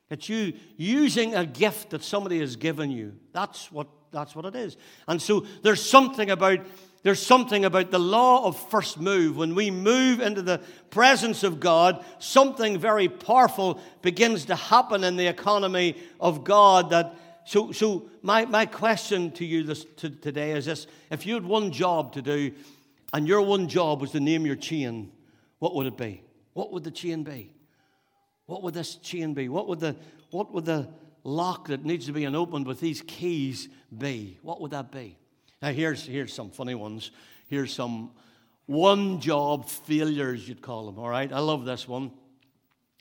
It's 0.09 0.29
you 0.29 0.53
using 0.77 1.35
a 1.35 1.45
gift 1.45 1.91
that 1.91 2.03
somebody 2.03 2.39
has 2.39 2.55
given 2.55 2.91
you. 2.91 3.15
That's 3.31 3.71
what, 3.71 3.87
that's 4.11 4.35
what 4.35 4.45
it 4.45 4.55
is. 4.55 4.77
And 5.07 5.21
so 5.21 5.45
there's 5.61 5.87
something 5.87 6.31
about 6.31 6.59
there's 7.03 7.25
something 7.25 7.63
about 7.63 7.91
the 7.91 7.99
law 7.99 8.45
of 8.45 8.59
first 8.69 8.99
move. 8.99 9.37
When 9.37 9.55
we 9.55 9.71
move 9.71 10.19
into 10.19 10.41
the 10.41 10.61
presence 10.89 11.43
of 11.43 11.59
God, 11.59 12.03
something 12.19 12.77
very 12.77 13.07
powerful 13.07 13.79
begins 14.01 14.45
to 14.45 14.55
happen 14.55 15.03
in 15.03 15.15
the 15.15 15.27
economy 15.27 15.95
of 16.19 16.43
God. 16.43 16.89
That 16.89 17.15
so, 17.45 17.71
so 17.71 18.09
my, 18.21 18.45
my 18.45 18.65
question 18.65 19.31
to 19.31 19.45
you 19.45 19.63
this, 19.63 19.85
to, 19.97 20.09
today 20.09 20.51
is 20.51 20.65
this: 20.65 20.87
If 21.09 21.25
you 21.25 21.35
had 21.35 21.45
one 21.45 21.71
job 21.71 22.13
to 22.13 22.21
do, 22.21 22.51
and 23.13 23.27
your 23.27 23.41
one 23.41 23.69
job 23.69 24.01
was 24.01 24.11
to 24.11 24.19
name 24.19 24.45
your 24.45 24.57
chain, 24.57 25.11
what 25.59 25.75
would 25.75 25.87
it 25.87 25.97
be? 25.97 26.21
What 26.53 26.73
would 26.73 26.83
the 26.83 26.91
chain 26.91 27.23
be? 27.23 27.53
What 28.45 28.61
would 28.63 28.73
this 28.73 28.95
chain 28.95 29.33
be? 29.33 29.47
What 29.47 29.67
would 29.67 29.79
the, 29.79 29.95
what 30.31 30.53
would 30.53 30.65
the 30.65 30.89
lock 31.23 31.67
that 31.67 31.85
needs 31.85 32.07
to 32.07 32.11
be 32.11 32.27
opened 32.27 32.67
with 32.67 32.79
these 32.79 33.01
keys 33.05 33.69
be? 33.95 34.37
What 34.41 34.59
would 34.59 34.71
that 34.71 34.91
be? 34.91 35.17
Now, 35.61 35.71
here's, 35.71 36.05
here's 36.05 36.33
some 36.33 36.51
funny 36.51 36.75
ones. 36.75 37.11
Here's 37.47 37.73
some 37.73 38.11
one 38.65 39.19
job 39.19 39.67
failures, 39.67 40.47
you'd 40.47 40.61
call 40.61 40.85
them, 40.85 40.99
all 40.99 41.09
right? 41.09 41.33
I 41.33 41.39
love 41.39 41.65
this 41.65 41.87
one. 41.87 42.11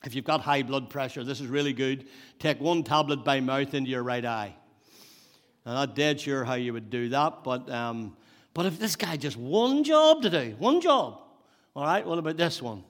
If 0.05 0.14
you've 0.14 0.25
got 0.25 0.40
high 0.40 0.62
blood 0.62 0.88
pressure, 0.88 1.25
this 1.25 1.40
is 1.40 1.47
really 1.47 1.75
good. 1.75 2.07
Take 2.38 2.61
one 2.61 2.83
tablet 2.83 3.25
by 3.25 3.40
mouth 3.40 3.75
into 3.75 3.90
your 3.90 4.03
right 4.03 4.25
eye. 4.25 4.55
I'm 5.66 5.75
not 5.75 5.94
dead 5.94 6.21
sure 6.21 6.44
how 6.44 6.55
you 6.55 6.73
would 6.73 6.88
do 6.88 7.11
that, 7.11 7.44
but, 7.44 7.68
um, 7.71 8.16
but 8.55 8.64
if 8.64 8.79
this 8.79 8.97
guy 8.97 9.18
just 9.18 9.37
one 9.37 9.85
job 9.85 10.23
to 10.23 10.31
do, 10.31 10.57
one 10.59 10.81
job, 10.81 11.21
all 11.77 11.85
right, 11.85 12.07
what 12.07 12.18
about 12.18 12.37
this 12.37 12.62
one? 12.62 12.83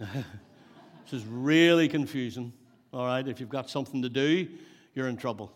This 1.12 1.20
is 1.20 1.26
really 1.26 1.88
confusing. 1.88 2.54
All 2.90 3.04
right, 3.04 3.26
if 3.28 3.38
you've 3.38 3.50
got 3.50 3.68
something 3.68 4.00
to 4.00 4.08
do, 4.08 4.48
you're 4.94 5.08
in 5.08 5.18
trouble. 5.18 5.52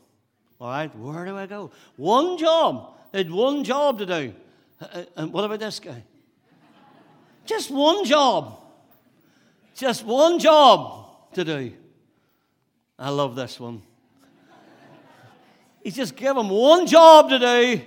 All 0.61 0.69
right, 0.69 0.95
where 0.99 1.25
do 1.25 1.35
I 1.35 1.47
go? 1.47 1.71
One 1.97 2.37
job. 2.37 2.96
Had 3.17 3.31
one 3.31 3.65
job 3.65 3.99
to 4.01 4.05
do. 4.05 4.35
Uh, 4.79 4.87
uh, 4.93 5.05
and 5.17 5.33
what 5.33 5.43
about 5.43 5.59
this 5.59 5.81
guy? 5.81 6.03
Just 7.47 7.71
one 7.71 8.05
job. 8.05 8.61
Just 9.75 10.05
one 10.05 10.39
job 10.39 11.33
to 11.33 11.43
do. 11.43 11.73
I 12.99 13.09
love 13.09 13.35
this 13.35 13.59
one. 13.59 13.81
He's 15.83 15.97
just 15.97 16.15
given 16.15 16.51
one 16.51 16.87
job 16.87 17.31
to 17.31 17.39
do, 17.39 17.81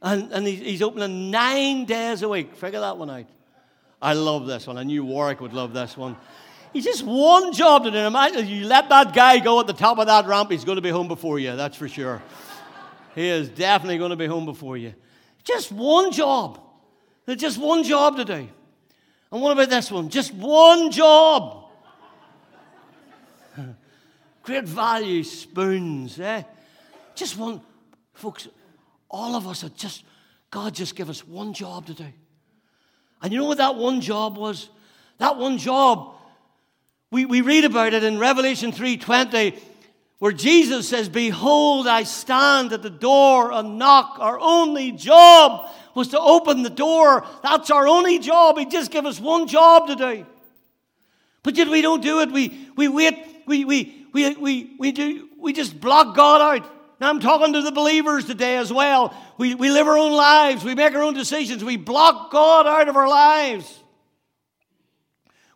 and, 0.00 0.32
and 0.32 0.46
he's 0.46 0.80
opening 0.80 1.30
nine 1.30 1.84
days 1.84 2.22
a 2.22 2.28
week. 2.28 2.54
Figure 2.54 2.80
that 2.80 2.96
one 2.96 3.10
out. 3.10 3.26
I 4.00 4.14
love 4.14 4.46
this 4.46 4.66
one. 4.66 4.78
I 4.78 4.84
knew 4.84 5.04
Warwick 5.04 5.42
would 5.42 5.52
love 5.52 5.74
this 5.74 5.98
one. 5.98 6.16
He's 6.72 6.84
just 6.84 7.04
one 7.04 7.52
job 7.52 7.84
to 7.84 7.90
do. 7.90 8.44
You 8.44 8.66
let 8.66 8.88
that 8.88 9.12
guy 9.12 9.38
go 9.40 9.60
at 9.60 9.66
the 9.66 9.74
top 9.74 9.98
of 9.98 10.06
that 10.06 10.24
ramp, 10.26 10.50
he's 10.50 10.64
going 10.64 10.76
to 10.76 10.82
be 10.82 10.88
home 10.88 11.08
before 11.08 11.38
you, 11.38 11.56
that's 11.56 11.76
for 11.76 11.88
sure. 11.88 12.22
He 13.14 13.28
is 13.28 13.48
definitely 13.48 13.98
going 13.98 14.10
to 14.10 14.16
be 14.16 14.26
home 14.26 14.44
before 14.44 14.76
you. 14.76 14.94
Just 15.44 15.72
one 15.72 16.12
job. 16.12 16.60
There's 17.26 17.40
just 17.40 17.58
one 17.58 17.82
job 17.82 18.16
to 18.16 18.24
do. 18.24 18.48
And 19.32 19.42
what 19.42 19.52
about 19.52 19.70
this 19.70 19.90
one? 19.90 20.08
Just 20.08 20.34
one 20.34 20.90
job. 20.90 21.66
Great 24.42 24.64
value 24.64 25.22
spoons, 25.22 26.18
eh? 26.18 26.42
Just 27.14 27.36
one. 27.36 27.60
Folks, 28.14 28.48
all 29.08 29.34
of 29.34 29.46
us 29.46 29.64
are 29.64 29.70
just, 29.70 30.04
God 30.50 30.74
just 30.74 30.94
give 30.94 31.08
us 31.08 31.26
one 31.26 31.52
job 31.52 31.86
to 31.86 31.94
do. 31.94 32.06
And 33.22 33.32
you 33.32 33.38
know 33.38 33.46
what 33.46 33.58
that 33.58 33.76
one 33.76 34.00
job 34.00 34.36
was? 34.36 34.68
That 35.18 35.36
one 35.36 35.58
job 35.58 36.14
we, 37.10 37.24
we 37.24 37.40
read 37.40 37.64
about 37.64 37.92
it 37.92 38.04
in 38.04 38.18
Revelation 38.18 38.72
3:20, 38.72 39.58
where 40.20 40.32
Jesus 40.32 40.86
says, 40.88 41.08
Behold, 41.08 41.88
I 41.88 42.04
stand 42.04 42.72
at 42.72 42.82
the 42.82 42.90
door 42.90 43.52
and 43.52 43.78
knock. 43.78 44.18
Our 44.20 44.38
only 44.38 44.92
job 44.92 45.68
was 45.94 46.08
to 46.08 46.20
open 46.20 46.62
the 46.62 46.70
door. 46.70 47.26
That's 47.42 47.70
our 47.70 47.88
only 47.88 48.18
job. 48.18 48.58
He 48.58 48.66
just 48.66 48.90
gave 48.90 49.06
us 49.06 49.18
one 49.18 49.48
job 49.48 49.88
to 49.88 49.96
do. 49.96 50.26
But 51.42 51.56
yet 51.56 51.68
we 51.68 51.80
don't 51.80 52.02
do 52.02 52.20
it. 52.20 52.30
We, 52.30 52.68
we 52.76 52.86
wait, 52.86 53.18
we, 53.46 53.64
we, 53.64 54.06
we, 54.12 54.34
we, 54.34 54.76
we, 54.78 54.92
do, 54.92 55.28
we 55.38 55.54
just 55.54 55.80
block 55.80 56.14
God 56.14 56.42
out. 56.42 56.70
Now 57.00 57.08
I'm 57.08 57.20
talking 57.20 57.54
to 57.54 57.62
the 57.62 57.72
believers 57.72 58.26
today 58.26 58.58
as 58.58 58.70
well. 58.70 59.14
We, 59.38 59.54
we 59.54 59.70
live 59.70 59.88
our 59.88 59.96
own 59.96 60.12
lives, 60.12 60.62
we 60.62 60.74
make 60.74 60.94
our 60.94 61.02
own 61.02 61.14
decisions, 61.14 61.64
we 61.64 61.78
block 61.78 62.30
God 62.30 62.66
out 62.66 62.90
of 62.90 62.96
our 62.96 63.08
lives. 63.08 63.79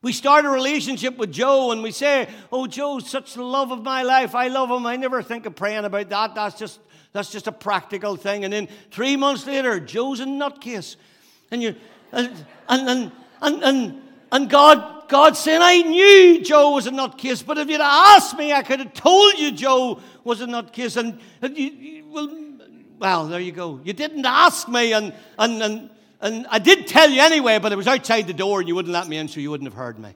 We 0.05 0.13
start 0.13 0.45
a 0.45 0.51
relationship 0.51 1.17
with 1.17 1.33
Joe 1.33 1.71
and 1.73 1.83
we 1.83 1.91
say, 1.91 2.29
Oh, 2.53 2.67
Joe's 2.67 3.09
such 3.09 3.33
the 3.33 3.43
love 3.43 3.73
of 3.73 3.83
my 3.83 4.03
life. 4.03 4.35
I 4.35 4.49
love 4.49 4.71
him. 4.71 4.85
I 4.85 4.97
never 4.97 5.23
think 5.23 5.47
of 5.47 5.57
praying 5.57 5.87
about 5.87 6.11
that. 6.11 6.35
That's 6.35 6.59
just, 6.59 6.79
that's 7.15 7.33
just 7.33 7.47
a 7.47 7.53
practical 7.53 8.17
thing. 8.17 8.45
And 8.45 8.53
then 8.53 8.69
three 8.91 9.17
months 9.17 9.47
later, 9.47 9.81
Joe's 9.81 10.21
a 10.21 10.27
nutcase. 10.27 10.97
And 11.51 11.63
you 11.63 11.75
and 12.13 12.31
and 12.69 12.89
and 12.89 13.13
and, 13.41 14.03
and, 14.31 14.51
God 14.51 15.09
God 15.09 15.39
saying, 15.39 15.63
I 15.63 15.81
knew 15.81 16.43
Joe 16.43 16.73
was 16.73 16.87
a 16.87 16.91
nutcase, 16.91 17.45
but 17.45 17.57
if 17.57 17.71
you'd 17.71 17.81
asked 17.81 18.37
me, 18.37 18.53
I 18.53 18.63
could 18.63 18.81
have 18.81 18.93
told 18.93 19.39
you 19.39 19.53
Joe 19.53 20.01
was 20.23 20.43
a 20.43 20.47
nutcase. 20.47 20.99
And, 20.99 21.19
and 21.41 21.57
you, 21.57 21.71
you, 21.71 22.07
well, 22.09 22.37
well, 22.99 23.27
there 23.27 23.41
you 23.41 23.53
go. 23.53 23.81
You 23.83 23.95
didn't 23.95 24.27
ask 24.27 24.69
me, 24.69 24.93
and, 24.93 25.15
and, 25.39 25.63
and 25.63 25.91
and 26.25 26.47
I 26.49 26.59
did 26.59 26.87
tell 26.87 27.11
you 27.11 27.21
anyway, 27.21 27.59
but 27.59 27.71
it 27.71 27.77
was 27.77 27.87
outside 27.87 28.27
the 28.27 28.33
door 28.33 28.61
and 28.61 28.67
you 28.67 28.75
wouldn't 28.75 28.95
let 28.95 29.07
me 29.07 29.19
in, 29.19 29.29
so 29.29 29.41
you 29.41 29.51
wouldn't 29.51 29.71
have 29.71 29.77
heard 29.77 29.99
me. 29.99 30.15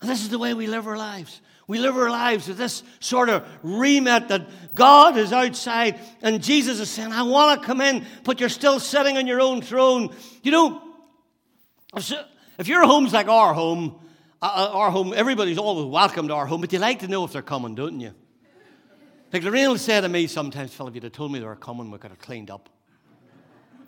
And 0.00 0.08
this 0.08 0.22
is 0.22 0.28
the 0.28 0.38
way 0.38 0.54
we 0.54 0.68
live 0.68 0.86
our 0.86 0.96
lives. 0.96 1.40
We 1.66 1.80
live 1.80 1.96
our 1.96 2.08
lives 2.08 2.46
with 2.46 2.56
this 2.56 2.84
sort 3.00 3.28
of 3.28 3.44
remit 3.64 4.28
that 4.28 4.48
God 4.76 5.16
is 5.16 5.32
outside 5.32 5.98
and 6.22 6.40
Jesus 6.40 6.78
is 6.78 6.88
saying, 6.88 7.12
I 7.12 7.22
want 7.22 7.60
to 7.60 7.66
come 7.66 7.80
in, 7.80 8.06
but 8.22 8.38
you're 8.38 8.48
still 8.48 8.78
sitting 8.78 9.16
on 9.16 9.26
your 9.26 9.40
own 9.40 9.60
throne. 9.60 10.14
You 10.44 10.52
know, 10.52 10.82
if 11.96 12.68
your 12.68 12.86
home's 12.86 13.12
like 13.12 13.26
our 13.26 13.52
home, 13.52 13.98
uh, 14.40 14.68
uh, 14.72 14.76
our 14.76 14.90
home, 14.92 15.12
everybody's 15.16 15.58
always 15.58 15.86
welcome 15.86 16.28
to 16.28 16.34
our 16.34 16.46
home, 16.46 16.60
but 16.60 16.72
you 16.72 16.78
like 16.78 17.00
to 17.00 17.08
know 17.08 17.24
if 17.24 17.32
they're 17.32 17.42
coming, 17.42 17.74
don't 17.74 17.98
you? 17.98 18.14
Like 19.32 19.42
Lorraine 19.42 19.68
will 19.68 19.78
say 19.78 20.00
to 20.00 20.08
me 20.08 20.28
sometimes, 20.28 20.72
Phil, 20.72 20.86
if 20.86 20.94
you'd 20.94 21.04
have 21.04 21.12
told 21.12 21.32
me 21.32 21.40
they 21.40 21.44
were 21.44 21.56
coming, 21.56 21.90
we 21.90 21.98
could 21.98 22.10
have 22.10 22.20
cleaned 22.20 22.50
up. 22.50 22.68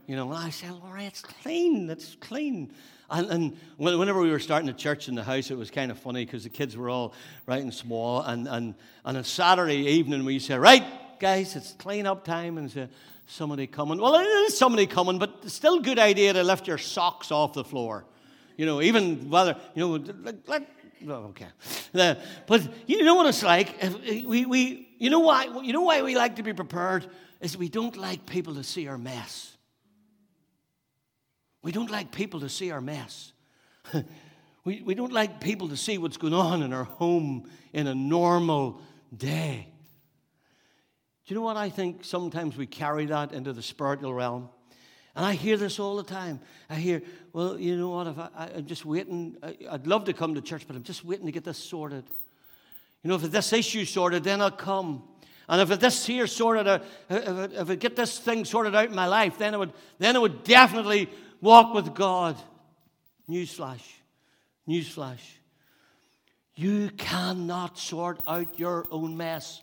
You 0.06 0.16
know, 0.16 0.30
and 0.30 0.38
I 0.38 0.50
said, 0.50 0.72
Lori, 0.72 1.06
it's 1.06 1.22
clean, 1.22 1.88
it's 1.88 2.16
clean. 2.20 2.72
And, 3.10 3.30
and, 3.30 3.56
whenever 3.76 4.20
we 4.20 4.30
were 4.30 4.38
starting 4.38 4.66
the 4.66 4.72
church 4.72 5.08
in 5.08 5.14
the 5.14 5.22
house, 5.22 5.50
it 5.50 5.56
was 5.56 5.70
kind 5.70 5.90
of 5.90 5.98
funny 5.98 6.24
because 6.24 6.42
the 6.42 6.50
kids 6.50 6.76
were 6.76 6.90
all 6.90 7.14
right 7.46 7.62
and 7.62 7.72
small. 7.72 8.22
And, 8.22 8.48
and, 8.48 8.74
and 9.04 9.16
on 9.16 9.24
Saturday 9.24 9.76
evening, 9.76 10.24
we 10.24 10.38
said, 10.38 10.60
Right, 10.60 10.84
guys, 11.20 11.56
it's 11.56 11.72
clean 11.72 12.06
up 12.06 12.24
time. 12.24 12.58
And 12.58 12.70
so 12.70 12.88
somebody 13.26 13.66
coming. 13.66 13.98
Well, 13.98 14.14
it 14.16 14.24
is 14.24 14.56
somebody 14.56 14.86
coming, 14.86 15.18
but 15.18 15.48
still 15.50 15.80
good 15.80 15.98
idea 15.98 16.32
to 16.32 16.42
lift 16.42 16.66
your 16.66 16.78
socks 16.78 17.30
off 17.30 17.54
the 17.54 17.64
floor. 17.64 18.04
You 18.56 18.66
know, 18.66 18.82
even 18.82 19.30
whether, 19.30 19.56
you 19.74 19.80
know, 19.80 20.14
like, 20.22 20.48
like 20.48 20.68
okay. 21.08 21.46
Uh, 21.94 22.14
but 22.46 22.62
you 22.86 23.02
know 23.04 23.14
what 23.14 23.26
it's 23.26 23.42
like? 23.42 23.74
We, 24.26 24.46
we, 24.46 24.88
you, 24.98 25.10
know 25.10 25.20
why, 25.20 25.44
you 25.62 25.72
know 25.72 25.82
why 25.82 26.02
we 26.02 26.16
like 26.16 26.36
to 26.36 26.42
be 26.42 26.52
prepared? 26.52 27.06
Is 27.40 27.56
we 27.56 27.68
don't 27.68 27.96
like 27.96 28.26
people 28.26 28.54
to 28.54 28.64
see 28.64 28.88
our 28.88 28.98
mess. 28.98 29.53
We 31.64 31.72
don't 31.72 31.90
like 31.90 32.12
people 32.12 32.40
to 32.40 32.48
see 32.48 32.70
our 32.70 32.80
mess. 32.80 33.32
We, 34.64 34.80
we 34.80 34.94
don't 34.94 35.12
like 35.12 35.42
people 35.42 35.68
to 35.68 35.76
see 35.76 35.98
what's 35.98 36.16
going 36.16 36.32
on 36.32 36.62
in 36.62 36.72
our 36.72 36.84
home 36.84 37.50
in 37.74 37.86
a 37.86 37.94
normal 37.94 38.80
day. 39.14 39.68
Do 41.26 41.34
you 41.34 41.38
know 41.38 41.44
what 41.44 41.58
I 41.58 41.68
think? 41.68 42.02
Sometimes 42.02 42.56
we 42.56 42.64
carry 42.66 43.04
that 43.06 43.32
into 43.32 43.52
the 43.52 43.60
spiritual 43.60 44.14
realm. 44.14 44.48
And 45.14 45.24
I 45.24 45.34
hear 45.34 45.58
this 45.58 45.78
all 45.78 45.96
the 45.96 46.02
time. 46.02 46.40
I 46.70 46.76
hear, 46.76 47.02
well, 47.34 47.60
you 47.60 47.76
know 47.76 47.90
what? 47.90 48.06
If 48.06 48.18
I, 48.18 48.50
am 48.54 48.64
just 48.64 48.86
waiting, 48.86 49.36
I, 49.42 49.54
I'd 49.70 49.86
love 49.86 50.04
to 50.04 50.14
come 50.14 50.34
to 50.34 50.40
church, 50.40 50.66
but 50.66 50.76
I'm 50.76 50.82
just 50.82 51.04
waiting 51.04 51.26
to 51.26 51.32
get 51.32 51.44
this 51.44 51.58
sorted. 51.58 52.04
You 53.02 53.10
know, 53.10 53.16
if 53.16 53.22
this 53.22 53.52
issue 53.52 53.84
sorted, 53.84 54.24
then 54.24 54.40
I'll 54.40 54.50
come. 54.50 55.02
And 55.46 55.60
if 55.60 55.78
this 55.78 56.06
here 56.06 56.26
sorted 56.26 56.66
out, 56.66 56.84
if, 57.10 57.52
if 57.52 57.70
I 57.70 57.74
get 57.74 57.96
this 57.96 58.18
thing 58.18 58.46
sorted 58.46 58.74
out 58.74 58.88
in 58.88 58.94
my 58.94 59.06
life, 59.06 59.36
then 59.36 59.52
I 59.52 59.58
would, 59.58 59.74
then 59.98 60.16
I 60.16 60.20
would 60.20 60.42
definitely 60.42 61.10
walk 61.44 61.74
with 61.74 61.94
God. 61.94 62.36
Newsflash. 63.28 63.82
Newsflash. 64.68 65.20
You 66.56 66.90
cannot 66.96 67.78
sort 67.78 68.20
out 68.26 68.58
your 68.58 68.86
own 68.90 69.16
mess. 69.16 69.62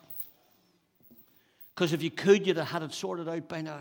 Because 1.73 1.93
if 1.93 2.03
you 2.03 2.11
could, 2.11 2.45
you'd 2.45 2.57
have 2.57 2.67
had 2.67 2.83
it 2.83 2.93
sorted 2.93 3.27
out 3.27 3.49
by 3.49 3.61
now. 3.61 3.79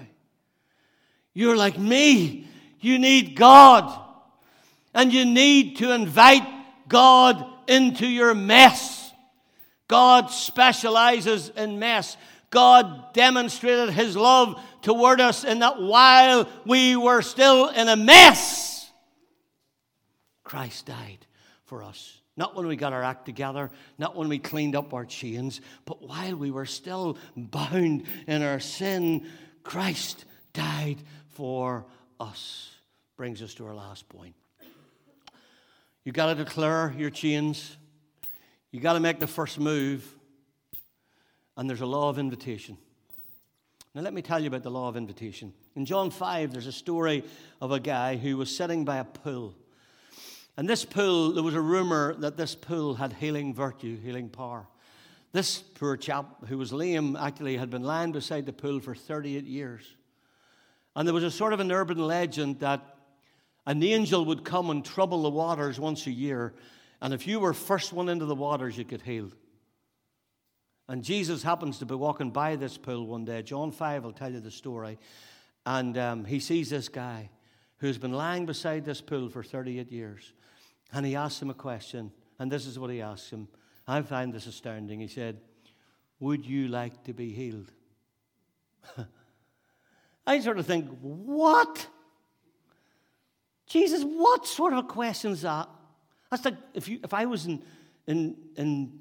You're 1.34 1.56
like 1.56 1.78
me. 1.78 2.48
You 2.80 2.98
need 2.98 3.36
God. 3.36 4.00
And 4.94 5.12
you 5.12 5.24
need 5.24 5.76
to 5.76 5.92
invite 5.92 6.46
God 6.88 7.44
into 7.68 8.06
your 8.06 8.34
mess. 8.34 9.12
God 9.86 10.30
specializes 10.30 11.50
in 11.50 11.78
mess. 11.78 12.16
God 12.50 13.12
demonstrated 13.12 13.90
his 13.90 14.16
love 14.16 14.60
toward 14.82 15.20
us 15.20 15.44
in 15.44 15.60
that 15.60 15.80
while 15.80 16.48
we 16.66 16.96
were 16.96 17.22
still 17.22 17.68
in 17.68 17.88
a 17.88 17.96
mess, 17.96 18.90
Christ 20.42 20.86
died 20.86 21.26
for 21.64 21.82
us. 21.84 22.20
Not 22.36 22.56
when 22.56 22.66
we 22.66 22.74
got 22.74 22.92
our 22.92 23.02
act 23.02 23.26
together, 23.26 23.70
not 23.98 24.16
when 24.16 24.28
we 24.28 24.38
cleaned 24.38 24.74
up 24.74 24.94
our 24.94 25.04
chains, 25.04 25.60
but 25.84 26.02
while 26.02 26.34
we 26.36 26.50
were 26.50 26.66
still 26.66 27.18
bound 27.36 28.04
in 28.26 28.42
our 28.42 28.60
sin, 28.60 29.26
Christ 29.62 30.24
died 30.52 30.96
for 31.28 31.86
us. 32.18 32.70
Brings 33.16 33.42
us 33.42 33.54
to 33.54 33.66
our 33.66 33.74
last 33.74 34.08
point. 34.08 34.34
You 36.04 36.12
got 36.12 36.26
to 36.26 36.34
declare 36.34 36.94
your 36.96 37.10
chains. 37.10 37.76
You 38.72 38.80
got 38.80 38.94
to 38.94 39.00
make 39.00 39.20
the 39.20 39.26
first 39.26 39.60
move. 39.60 40.16
And 41.60 41.68
there's 41.68 41.82
a 41.82 41.86
law 41.86 42.08
of 42.08 42.18
invitation. 42.18 42.78
Now, 43.94 44.00
let 44.00 44.14
me 44.14 44.22
tell 44.22 44.40
you 44.40 44.46
about 44.46 44.62
the 44.62 44.70
law 44.70 44.88
of 44.88 44.96
invitation. 44.96 45.52
In 45.76 45.84
John 45.84 46.10
5, 46.10 46.52
there's 46.52 46.66
a 46.66 46.72
story 46.72 47.22
of 47.60 47.70
a 47.70 47.78
guy 47.78 48.16
who 48.16 48.38
was 48.38 48.56
sitting 48.56 48.86
by 48.86 48.96
a 48.96 49.04
pool. 49.04 49.54
And 50.56 50.66
this 50.66 50.86
pool, 50.86 51.32
there 51.32 51.42
was 51.42 51.54
a 51.54 51.60
rumor 51.60 52.14
that 52.14 52.38
this 52.38 52.54
pool 52.54 52.94
had 52.94 53.12
healing 53.12 53.52
virtue, 53.52 54.00
healing 54.00 54.30
power. 54.30 54.68
This 55.32 55.58
poor 55.58 55.98
chap 55.98 56.46
who 56.46 56.56
was 56.56 56.72
lame 56.72 57.14
actually 57.14 57.58
had 57.58 57.68
been 57.68 57.84
lying 57.84 58.12
beside 58.12 58.46
the 58.46 58.54
pool 58.54 58.80
for 58.80 58.94
38 58.94 59.44
years. 59.44 59.84
And 60.96 61.06
there 61.06 61.12
was 61.12 61.24
a 61.24 61.30
sort 61.30 61.52
of 61.52 61.60
an 61.60 61.70
urban 61.70 61.98
legend 61.98 62.60
that 62.60 62.80
an 63.66 63.82
angel 63.82 64.24
would 64.24 64.46
come 64.46 64.70
and 64.70 64.82
trouble 64.82 65.24
the 65.24 65.28
waters 65.28 65.78
once 65.78 66.06
a 66.06 66.10
year. 66.10 66.54
And 67.02 67.12
if 67.12 67.26
you 67.26 67.38
were 67.38 67.52
first 67.52 67.92
one 67.92 68.08
into 68.08 68.24
the 68.24 68.34
waters, 68.34 68.78
you 68.78 68.84
get 68.84 69.02
healed. 69.02 69.36
And 70.90 71.04
Jesus 71.04 71.44
happens 71.44 71.78
to 71.78 71.86
be 71.86 71.94
walking 71.94 72.32
by 72.32 72.56
this 72.56 72.76
pool 72.76 73.06
one 73.06 73.24
day. 73.24 73.42
John 73.42 73.70
5 73.70 74.02
will 74.02 74.12
tell 74.12 74.32
you 74.32 74.40
the 74.40 74.50
story. 74.50 74.98
And 75.64 75.96
um, 75.96 76.24
he 76.24 76.40
sees 76.40 76.68
this 76.68 76.88
guy 76.88 77.30
who's 77.76 77.96
been 77.96 78.12
lying 78.12 78.44
beside 78.44 78.84
this 78.84 79.00
pool 79.00 79.28
for 79.28 79.44
38 79.44 79.92
years. 79.92 80.32
And 80.92 81.06
he 81.06 81.14
asks 81.14 81.40
him 81.40 81.48
a 81.48 81.54
question, 81.54 82.10
and 82.40 82.50
this 82.50 82.66
is 82.66 82.76
what 82.76 82.90
he 82.90 83.00
asks 83.00 83.30
him. 83.30 83.46
I 83.86 84.02
find 84.02 84.32
this 84.32 84.48
astounding. 84.48 84.98
He 84.98 85.06
said, 85.06 85.40
Would 86.18 86.44
you 86.44 86.66
like 86.66 87.04
to 87.04 87.12
be 87.12 87.30
healed? 87.30 87.70
I 90.26 90.40
sort 90.40 90.58
of 90.58 90.66
think, 90.66 90.88
What? 91.00 91.86
Jesus, 93.68 94.02
what 94.02 94.44
sort 94.44 94.72
of 94.72 94.80
a 94.80 94.88
question 94.88 95.30
is 95.30 95.42
that? 95.42 95.68
That's 96.32 96.44
like 96.44 96.56
if, 96.74 96.88
you, 96.88 96.98
if 97.04 97.14
I 97.14 97.26
was 97.26 97.46
in, 97.46 97.62
in, 98.08 98.34
in 98.56 98.98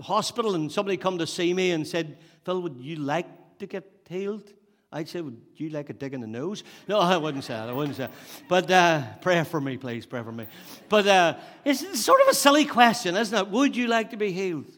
hospital 0.00 0.54
and 0.54 0.70
somebody 0.70 0.96
come 0.96 1.18
to 1.18 1.26
see 1.26 1.52
me 1.52 1.72
and 1.72 1.86
said, 1.86 2.18
Phil, 2.44 2.62
would 2.62 2.76
you 2.80 2.96
like 2.96 3.26
to 3.58 3.66
get 3.66 3.84
healed? 4.08 4.52
I'd 4.92 5.08
say, 5.08 5.22
Would 5.22 5.40
you 5.56 5.70
like 5.70 5.88
a 5.88 5.94
dig 5.94 6.12
in 6.12 6.20
the 6.20 6.26
nose? 6.26 6.64
No, 6.86 6.98
I 7.00 7.16
wouldn't 7.16 7.44
say 7.44 7.54
that. 7.54 7.68
I 7.68 7.72
wouldn't 7.72 7.96
say 7.96 8.04
that. 8.04 8.12
But 8.48 8.70
uh, 8.70 9.02
pray 9.20 9.42
for 9.44 9.60
me, 9.60 9.76
please. 9.78 10.04
Pray 10.04 10.22
for 10.22 10.32
me. 10.32 10.46
But 10.88 11.06
uh, 11.06 11.34
it's 11.64 12.00
sort 12.00 12.20
of 12.20 12.28
a 12.28 12.34
silly 12.34 12.66
question, 12.66 13.16
isn't 13.16 13.36
it? 13.36 13.48
Would 13.48 13.76
you 13.76 13.86
like 13.86 14.10
to 14.10 14.16
be 14.16 14.32
healed? 14.32 14.70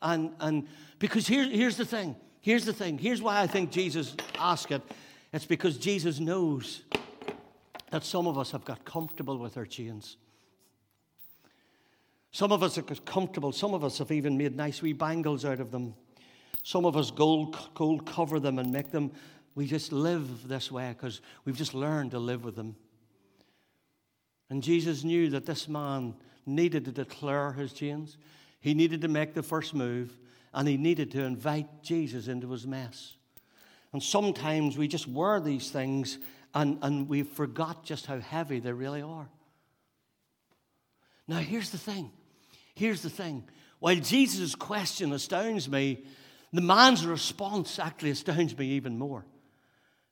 And, 0.00 0.32
and 0.40 0.66
because 0.98 1.26
here, 1.26 1.44
here's 1.44 1.76
the 1.76 1.84
thing. 1.84 2.16
Here's 2.40 2.64
the 2.64 2.72
thing. 2.72 2.96
Here's 2.96 3.20
why 3.20 3.40
I 3.40 3.46
think 3.46 3.70
Jesus 3.70 4.14
asked 4.38 4.70
it. 4.70 4.82
It's 5.32 5.44
because 5.44 5.76
Jesus 5.76 6.20
knows 6.20 6.82
that 7.90 8.04
some 8.04 8.26
of 8.26 8.38
us 8.38 8.52
have 8.52 8.64
got 8.64 8.84
comfortable 8.84 9.36
with 9.36 9.56
our 9.56 9.66
chains. 9.66 10.16
Some 12.32 12.52
of 12.52 12.62
us 12.62 12.78
are 12.78 12.82
comfortable. 12.82 13.52
Some 13.52 13.74
of 13.74 13.84
us 13.84 13.98
have 13.98 14.12
even 14.12 14.36
made 14.36 14.56
nice 14.56 14.82
wee 14.82 14.92
bangles 14.92 15.44
out 15.44 15.60
of 15.60 15.70
them. 15.70 15.94
Some 16.62 16.84
of 16.84 16.96
us 16.96 17.10
gold, 17.10 17.56
gold 17.74 18.06
cover 18.06 18.38
them 18.38 18.58
and 18.58 18.72
make 18.72 18.90
them 18.90 19.12
we 19.54 19.66
just 19.66 19.92
live 19.92 20.48
this 20.48 20.70
way 20.70 20.94
because 20.96 21.20
we've 21.44 21.56
just 21.56 21.74
learned 21.74 22.12
to 22.12 22.18
live 22.18 22.44
with 22.44 22.56
them. 22.56 22.76
And 24.48 24.62
Jesus 24.62 25.04
knew 25.04 25.30
that 25.30 25.46
this 25.46 25.68
man 25.68 26.14
needed 26.46 26.84
to 26.86 26.92
declare 26.92 27.52
his 27.52 27.72
chains. 27.72 28.16
He 28.60 28.74
needed 28.74 29.02
to 29.02 29.08
make 29.08 29.34
the 29.34 29.42
first 29.42 29.74
move, 29.74 30.16
and 30.52 30.68
he 30.68 30.76
needed 30.76 31.10
to 31.12 31.22
invite 31.22 31.82
Jesus 31.82 32.28
into 32.28 32.50
his 32.50 32.66
mess. 32.66 33.16
And 33.92 34.02
sometimes 34.02 34.78
we 34.78 34.88
just 34.88 35.06
wear 35.06 35.40
these 35.40 35.70
things 35.70 36.18
and, 36.54 36.78
and 36.82 37.08
we 37.08 37.22
forgot 37.22 37.84
just 37.84 38.06
how 38.06 38.18
heavy 38.18 38.60
they 38.60 38.72
really 38.72 39.02
are. 39.02 39.28
Now, 41.28 41.38
here's 41.38 41.70
the 41.70 41.78
thing. 41.78 42.10
Here's 42.80 43.02
the 43.02 43.10
thing. 43.10 43.44
While 43.78 43.96
Jesus' 43.96 44.54
question 44.54 45.12
astounds 45.12 45.68
me, 45.68 46.02
the 46.50 46.62
man's 46.62 47.04
response 47.04 47.78
actually 47.78 48.12
astounds 48.12 48.56
me 48.56 48.68
even 48.68 48.96
more. 48.96 49.26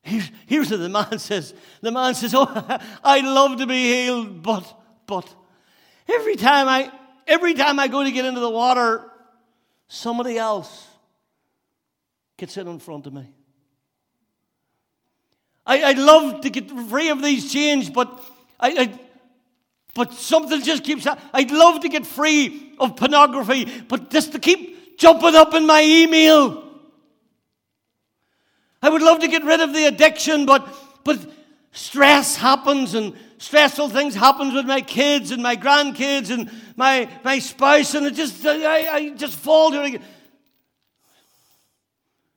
Here's, 0.02 0.30
here's 0.44 0.70
what 0.70 0.80
the 0.80 0.90
man 0.90 1.18
says. 1.18 1.54
The 1.80 1.90
man 1.90 2.14
says, 2.14 2.34
Oh, 2.34 2.78
I'd 3.02 3.24
love 3.24 3.56
to 3.60 3.66
be 3.66 3.90
healed, 3.94 4.42
but, 4.42 4.78
but, 5.06 5.34
every 6.06 6.36
time 6.36 6.68
I, 6.68 6.92
every 7.26 7.54
time 7.54 7.78
I 7.78 7.88
go 7.88 8.04
to 8.04 8.12
get 8.12 8.26
into 8.26 8.40
the 8.40 8.50
water, 8.50 9.10
somebody 9.86 10.36
else 10.36 10.88
gets 12.36 12.54
in 12.58 12.68
in 12.68 12.80
front 12.80 13.06
of 13.06 13.14
me. 13.14 13.32
I, 15.64 15.94
would 15.94 15.98
love 16.04 16.42
to 16.42 16.50
get 16.50 16.70
free 16.70 17.08
of 17.08 17.22
these 17.22 17.50
chains, 17.50 17.88
but 17.88 18.22
I, 18.60 18.68
I, 18.68 19.00
but 19.94 20.14
something 20.14 20.62
just 20.62 20.84
keeps 20.84 21.06
I'd 21.32 21.50
love 21.50 21.80
to 21.80 21.88
get 21.88 22.06
free 22.06 22.72
of 22.78 22.96
pornography, 22.96 23.64
but 23.88 24.10
just 24.10 24.32
to 24.32 24.38
keep 24.38 24.98
jumping 24.98 25.34
up 25.34 25.54
in 25.54 25.66
my 25.66 25.82
email. 25.82 26.64
I 28.82 28.90
would 28.90 29.02
love 29.02 29.20
to 29.20 29.28
get 29.28 29.44
rid 29.44 29.60
of 29.60 29.72
the 29.72 29.86
addiction, 29.86 30.46
but, 30.46 30.68
but 31.04 31.18
stress 31.72 32.36
happens 32.36 32.94
and 32.94 33.14
stressful 33.38 33.88
things 33.88 34.14
happens 34.14 34.54
with 34.54 34.66
my 34.66 34.80
kids 34.80 35.30
and 35.30 35.42
my 35.42 35.56
grandkids 35.56 36.30
and 36.30 36.50
my, 36.76 37.08
my 37.24 37.38
spouse, 37.38 37.94
and 37.94 38.06
it 38.06 38.14
just, 38.14 38.44
I, 38.46 38.88
I 38.88 39.08
just 39.10 39.36
fall 39.36 39.70
to 39.70 39.82
it. 39.84 40.02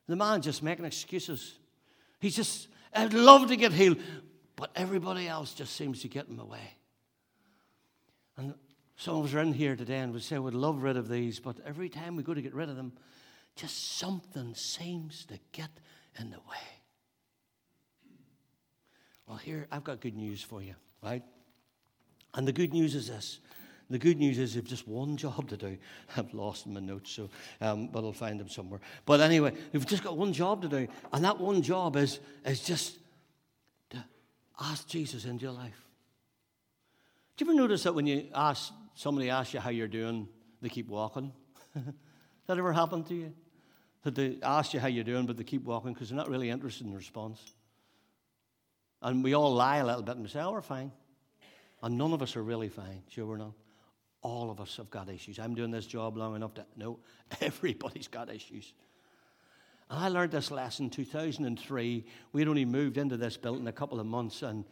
The 0.08 0.16
man 0.16 0.42
just 0.42 0.64
making 0.64 0.86
excuses. 0.86 1.54
He's 2.20 2.36
just, 2.36 2.68
I'd 2.94 3.14
love 3.14 3.48
to 3.50 3.56
get 3.56 3.72
healed, 3.72 3.98
but 4.56 4.72
everybody 4.76 5.28
else 5.28 5.54
just 5.54 5.76
seems 5.76 6.02
to 6.02 6.08
get 6.08 6.28
in 6.28 6.38
the 6.38 6.46
way. 6.46 6.76
Some 9.02 9.16
of 9.16 9.26
us 9.26 9.34
are 9.34 9.40
in 9.40 9.52
here 9.52 9.76
today 9.76 9.98
and 9.98 10.14
we 10.14 10.20
say 10.20 10.38
we'd 10.38 10.54
love 10.54 10.84
rid 10.84 10.96
of 10.96 11.10
these, 11.10 11.40
but 11.40 11.56
every 11.66 11.90
time 11.90 12.16
we 12.16 12.22
go 12.22 12.36
to 12.36 12.42
get 12.42 12.54
rid 12.54 12.70
of 12.70 12.76
them, 12.76 12.92
just 13.56 13.98
something 13.98 14.54
seems 14.54 15.26
to 15.26 15.40
get 15.54 15.72
in 16.20 16.30
the 16.30 16.38
way. 16.38 16.68
Well, 19.28 19.38
here, 19.38 19.66
I've 19.72 19.84
got 19.84 20.02
good 20.02 20.16
news 20.16 20.44
for 20.44 20.62
you, 20.62 20.76
right? 21.02 21.24
And 22.36 22.48
the 22.48 22.52
good 22.52 22.74
news 22.74 22.94
is 22.94 23.08
this. 23.08 23.40
The 23.90 23.98
good 23.98 24.20
news 24.20 24.38
is 24.38 24.56
you've 24.56 24.66
just 24.66 24.88
one 24.88 25.18
job 25.18 25.50
to 25.50 25.58
do. 25.58 25.80
I've 26.16 26.32
lost 26.36 26.68
my 26.68 26.80
notes, 26.80 27.10
so 27.10 27.28
um, 27.60 27.88
but 27.88 28.04
I'll 28.04 28.14
find 28.14 28.40
them 28.40 28.50
somewhere. 28.50 28.82
But 29.08 29.20
anyway, 29.20 29.54
you've 29.74 29.88
just 29.88 30.04
got 30.04 30.16
one 30.16 30.32
job 30.32 30.62
to 30.62 30.68
do, 30.68 30.88
and 31.12 31.26
that 31.26 31.40
one 31.40 31.64
job 31.64 31.96
is 31.96 32.20
is 32.46 32.62
just 32.62 33.00
to 33.90 34.06
ask 34.60 34.88
Jesus 34.88 35.26
into 35.26 35.42
your 35.42 35.54
life. 35.54 35.88
Do 37.36 37.46
you 37.46 37.52
ever 37.52 37.60
notice 37.60 37.82
that 37.82 37.96
when 37.96 38.06
you 38.06 38.28
ask 38.36 38.72
somebody 38.96 39.30
asks 39.30 39.54
you 39.54 39.60
how 39.60 39.70
you're 39.70 39.88
doing, 39.88 40.28
they 40.62 40.70
keep 40.70 40.88
walking? 40.88 41.32
that 41.76 42.58
ever 42.58 42.74
happened 42.74 43.08
to 43.08 43.16
you? 43.16 43.34
that 44.04 44.16
they 44.16 44.38
ask 44.42 44.74
you 44.74 44.80
how 44.80 44.88
you're 44.88 45.04
doing, 45.04 45.26
but 45.26 45.38
they 45.38 45.44
keep 45.44 45.64
walking 45.64 45.94
because 45.94 46.10
they're 46.10 46.18
not 46.18 46.30
really 46.30 46.50
interested 46.50 46.86
in 46.86 46.92
the 46.92 46.98
response. 46.98 47.54
And 49.02 49.24
we 49.24 49.34
all 49.34 49.54
lie 49.54 49.78
a 49.78 49.86
little 49.86 50.02
bit 50.02 50.16
and 50.18 50.30
say, 50.30 50.40
oh, 50.40 50.52
we're 50.52 50.62
fine. 50.62 50.92
And 51.84 51.98
none 51.98 52.14
of 52.14 52.22
us 52.22 52.36
are 52.36 52.44
really 52.44 52.70
fine. 52.70 53.04
Sure, 53.10 53.26
we're 53.26 53.38
not. 53.38 53.54
All 54.22 54.52
of 54.52 54.60
us 54.60 54.78
have 54.78 54.90
got 54.92 55.10
issues. 55.10 55.40
I'm 55.40 55.56
doing 55.56 55.72
this 55.72 55.88
job 55.88 56.18
long 56.18 56.36
enough 56.36 56.54
to 56.56 56.66
know 56.76 57.00
everybody's 57.42 58.08
got 58.08 58.34
issues. 58.34 58.74
And 59.90 60.00
I 60.00 60.08
learned 60.10 60.32
this 60.32 60.52
lesson 60.52 60.90
2003. 60.90 62.06
We'd 62.32 62.48
only 62.48 62.66
moved 62.66 62.98
into 62.98 63.18
this 63.18 63.38
building 63.38 63.68
a 63.68 63.72
couple 63.72 64.00
of 64.00 64.06
months, 64.06 64.42
and 64.44 64.64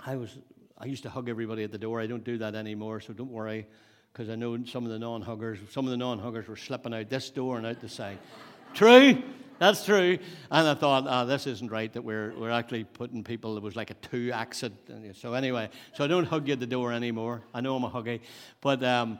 I 0.00 0.16
was 0.16 0.38
I 0.78 0.86
used 0.86 1.02
to 1.02 1.10
hug 1.10 1.28
everybody 1.28 1.64
at 1.64 1.72
the 1.72 1.78
door. 1.78 2.00
I 2.00 2.06
don't 2.06 2.24
do 2.24 2.38
that 2.38 2.54
anymore, 2.54 3.00
so 3.00 3.12
don't 3.12 3.30
worry, 3.30 3.66
because 4.12 4.30
I 4.30 4.36
know 4.36 4.64
some 4.64 4.84
of 4.84 4.90
the 4.90 4.98
non-huggers, 4.98 5.58
some 5.70 5.84
of 5.84 5.90
the 5.90 5.96
non-huggers 5.96 6.46
were 6.46 6.56
slipping 6.56 6.94
out 6.94 7.08
this 7.10 7.30
door 7.30 7.58
and 7.58 7.66
out 7.66 7.80
the 7.80 7.88
side. 7.88 8.18
True. 8.74 9.22
That's 9.58 9.84
true. 9.84 10.18
And 10.52 10.68
I 10.68 10.74
thought, 10.74 11.04
oh, 11.08 11.26
this 11.26 11.48
isn't 11.48 11.68
right 11.68 11.92
that 11.92 12.02
we're, 12.02 12.32
we're 12.38 12.50
actually 12.50 12.84
putting 12.84 13.24
people, 13.24 13.56
it 13.56 13.62
was 13.62 13.74
like 13.74 13.90
a 13.90 13.94
two 13.94 14.30
exit. 14.32 14.72
So, 15.14 15.34
anyway, 15.34 15.70
so 15.94 16.04
I 16.04 16.06
don't 16.06 16.26
hug 16.26 16.46
you 16.46 16.52
at 16.52 16.60
the 16.60 16.66
door 16.66 16.92
anymore. 16.92 17.42
I 17.52 17.60
know 17.60 17.74
I'm 17.74 17.82
a 17.82 17.90
huggy. 17.90 18.20
But 18.60 18.84
um, 18.84 19.18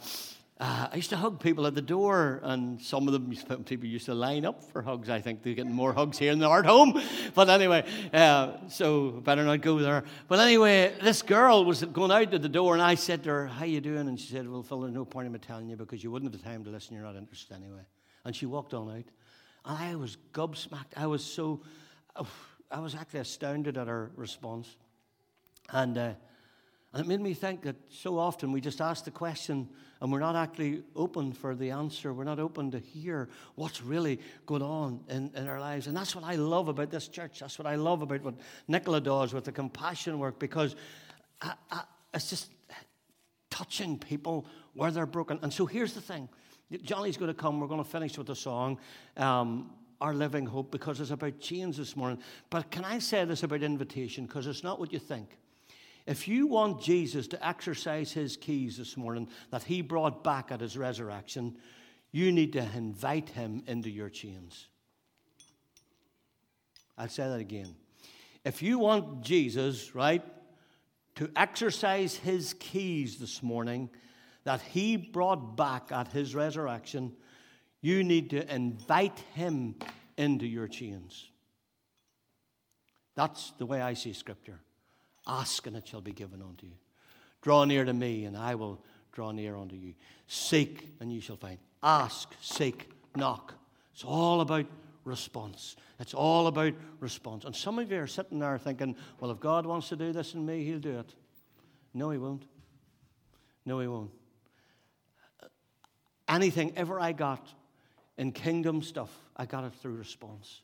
uh, 0.61 0.89
I 0.91 0.97
used 0.97 1.11
to 1.11 1.17
hug 1.17 1.39
people 1.39 1.69
at 1.69 1.77
the 1.77 1.83
door, 1.83 2.41
and 2.43 2.83
some 2.83 3.07
of 3.07 3.13
them, 3.13 3.65
people 3.65 3.87
used 3.87 4.07
to 4.07 4.15
line 4.15 4.45
up 4.45 4.65
for 4.65 4.83
hugs. 4.83 5.09
I 5.09 5.21
think 5.21 5.45
they're 5.45 5.55
getting 5.55 5.73
more 5.73 5.93
hugs 5.93 6.19
here 6.19 6.33
in 6.33 6.41
the 6.41 6.49
art 6.49 6.67
home. 6.67 7.01
But 7.35 7.49
anyway, 7.49 7.85
uh, 8.13 8.69
so 8.69 9.11
better 9.11 9.45
not 9.45 9.61
go 9.61 9.79
there. 9.79 10.03
But 10.27 10.41
anyway, 10.41 10.95
this 11.01 11.23
girl 11.23 11.65
was 11.65 11.85
going 11.85 12.11
out 12.11 12.33
to 12.33 12.41
the 12.41 12.49
door, 12.49 12.73
and 12.73 12.83
I 12.83 12.97
said 12.97 13.23
to 13.25 13.31
her, 13.31 13.47
How 13.47 13.67
you 13.67 13.81
doing? 13.81 14.09
And 14.09 14.19
she 14.19 14.33
said, 14.33 14.49
Well, 14.49 14.65
Phil, 14.65 14.81
there's 14.81 14.93
no 14.93 15.05
point 15.05 15.27
in 15.27 15.33
me 15.33 15.39
telling 15.39 15.69
you 15.69 15.77
because 15.77 16.03
you 16.03 16.11
wouldn't 16.11 16.33
have 16.33 16.43
the 16.43 16.49
time 16.49 16.65
to 16.65 16.71
listen. 16.71 16.97
You're 16.97 17.05
not 17.05 17.15
interested 17.15 17.55
anyway. 17.55 17.83
And 18.25 18.35
she 18.35 18.47
walked 18.47 18.75
on 18.75 18.89
out. 18.89 19.05
and 19.65 19.79
I 19.79 19.95
was 19.95 20.17
gobsmacked. 20.33 20.97
I 20.97 21.07
was 21.07 21.25
so, 21.25 21.61
I 22.71 22.81
was 22.81 22.97
actually 22.97 23.21
astounded 23.21 23.79
at 23.79 23.87
her 23.87 24.11
response. 24.17 24.77
And, 25.71 25.97
uh, 25.97 26.13
and 26.93 27.05
it 27.05 27.07
made 27.07 27.21
me 27.21 27.35
think 27.35 27.63
that 27.63 27.77
so 27.91 28.19
often 28.19 28.51
we 28.51 28.61
just 28.61 28.81
ask 28.81 29.05
the 29.05 29.11
question 29.11 29.69
and 30.01 30.11
we're 30.11 30.21
not 30.21 30.37
actually 30.37 30.85
open 30.97 31.33
for 31.33 31.55
the 31.55 31.71
answer. 31.71 32.15
We're 32.15 32.25
not 32.25 32.39
open 32.39 32.71
to 32.71 32.79
hear 32.79 33.29
what's 33.57 33.83
really 33.83 34.21
going 34.47 34.63
on 34.63 35.01
in, 35.09 35.31
in 35.35 35.49
our 35.49 35.61
lives. 35.61 35.87
And 35.87 35.97
that's 35.97 36.15
what 36.15 36.25
I 36.25 36.37
love 36.37 36.69
about 36.69 36.91
this 36.91 37.09
church. 37.09 37.41
That's 37.41 37.59
what 37.59 37.67
I 37.67 37.75
love 37.75 38.01
about 38.01 38.23
what 38.23 38.35
Nicola 38.69 39.01
does 39.01 39.35
with 39.35 39.45
the 39.45 39.53
compassion 39.53 40.19
work 40.19 40.39
because 40.39 40.77
I, 41.43 41.53
I, 41.71 41.83
it's 42.15 42.31
just 42.31 42.51
touching 43.51 43.99
people 43.99 44.47
where 44.73 44.91
they're 44.91 45.05
broken. 45.05 45.39
And 45.43 45.53
so 45.53 45.67
here's 45.67 45.93
the 45.93 46.01
thing 46.01 46.29
Johnny's 46.83 47.19
going 47.19 47.29
to 47.35 47.35
come. 47.35 47.61
We're 47.61 47.67
going 47.67 47.85
to 47.85 47.91
finish 47.91 48.17
with 48.17 48.31
a 48.31 48.37
song, 48.37 48.79
um, 49.17 49.73
Our 50.01 50.15
Living 50.15 50.47
Hope, 50.47 50.71
because 50.71 51.01
it's 51.01 51.11
about 51.11 51.39
change 51.39 51.77
this 51.77 51.97
morning. 51.97 52.19
But 52.49 52.71
can 52.71 52.85
I 52.85 52.99
say 52.99 53.25
this 53.27 53.43
about 53.43 53.63
invitation? 53.63 54.25
Because 54.25 54.47
it's 54.47 54.63
not 54.63 54.79
what 54.79 54.93
you 54.93 54.99
think. 54.99 55.37
If 56.09 56.27
you 56.27 56.47
want 56.47 56.81
Jesus 56.81 57.29
to 57.29 57.47
exercise 57.47 58.13
his 58.13 58.39
keys 58.39 58.79
this 58.79 58.97
morning 58.97 59.29
that 59.51 59.63
he 59.63 59.83
brought 59.83 60.25
back 60.25 60.51
at 60.51 60.63
his 60.63 60.75
resurrection, 60.75 61.59
you 62.13 62.33
need 62.33 62.55
to 62.55 62.67
invite 62.75 63.29
him 63.29 63.63
into 63.67 63.91
your 63.91 64.09
chains. 64.09 64.69
I'll 66.97 67.11
say 67.11 67.29
that 67.29 67.41
again. 67.41 67.77
If 68.43 68.63
you 68.63 68.79
want 68.79 69.21
Jesus, 69.21 69.95
right, 69.95 70.23
to 71.17 71.31
exercise 71.37 72.17
his 72.17 72.55
keys 72.55 73.19
this 73.19 73.43
morning, 73.43 73.91
that 74.45 74.63
he 74.63 74.97
brought 74.97 75.59
back 75.59 75.93
at 75.93 76.09
his 76.09 76.35
resurrection, 76.35 77.13
you 77.83 78.03
need 78.03 78.31
to 78.31 78.51
invite 78.51 79.19
him 79.35 79.75
into 80.17 80.47
your 80.47 80.69
chains. 80.69 81.29
That's 83.15 83.51
the 83.59 83.67
way 83.67 83.83
I 83.83 83.93
see 83.93 84.15
Scripture. 84.15 84.61
Ask 85.29 85.67
and 85.67 85.77
it 85.77 85.87
shall 85.87 86.01
be 86.01 86.13
given 86.13 86.43
unto 86.43 86.67
you. 86.67 86.73
Draw 87.43 87.65
near 87.65 87.85
to 87.85 87.93
me 87.93 88.25
and 88.25 88.37
I 88.37 88.55
will 88.55 88.83
draw 89.13 89.31
near 89.31 89.57
unto 89.57 89.77
you. 89.77 89.95
Seek 90.27 90.89
and 91.01 91.13
you 91.13 91.21
shall 91.21 91.37
find. 91.37 91.59
Ask, 91.83 92.35
seek, 92.41 92.89
knock. 93.15 93.55
It's 93.93 94.05
all 94.05 94.41
about 94.41 94.67
response. 95.05 95.77
It's 96.01 96.15
all 96.15 96.47
about 96.47 96.73
response. 97.01 97.45
And 97.45 97.55
some 97.55 97.79
of 97.79 97.91
you 97.91 97.99
are 97.99 98.07
sitting 98.07 98.39
there 98.39 98.59
thinking, 98.59 98.97
well, 99.21 99.31
if 99.31 99.41
God 99.41 99.67
wants 99.67 99.89
to 99.91 99.97
do 99.97 100.13
this 100.13 100.35
in 100.35 100.45
me, 100.47 100.65
he'll 100.65 100.79
do 100.79 100.99
it. 100.99 101.15
No, 101.95 102.11
he 102.11 102.19
won't. 102.19 102.45
No, 103.65 103.81
he 103.81 103.87
won't 103.87 104.11
anything 106.29 106.73
ever 106.77 107.01
I 107.01 107.13
got 107.13 107.49
in 108.17 108.33
kingdom 108.33 108.83
stuff, 108.83 109.11
I 109.37 109.47
got 109.47 109.65
it 109.65 109.73
through 109.75 109.95
response. 109.95 110.61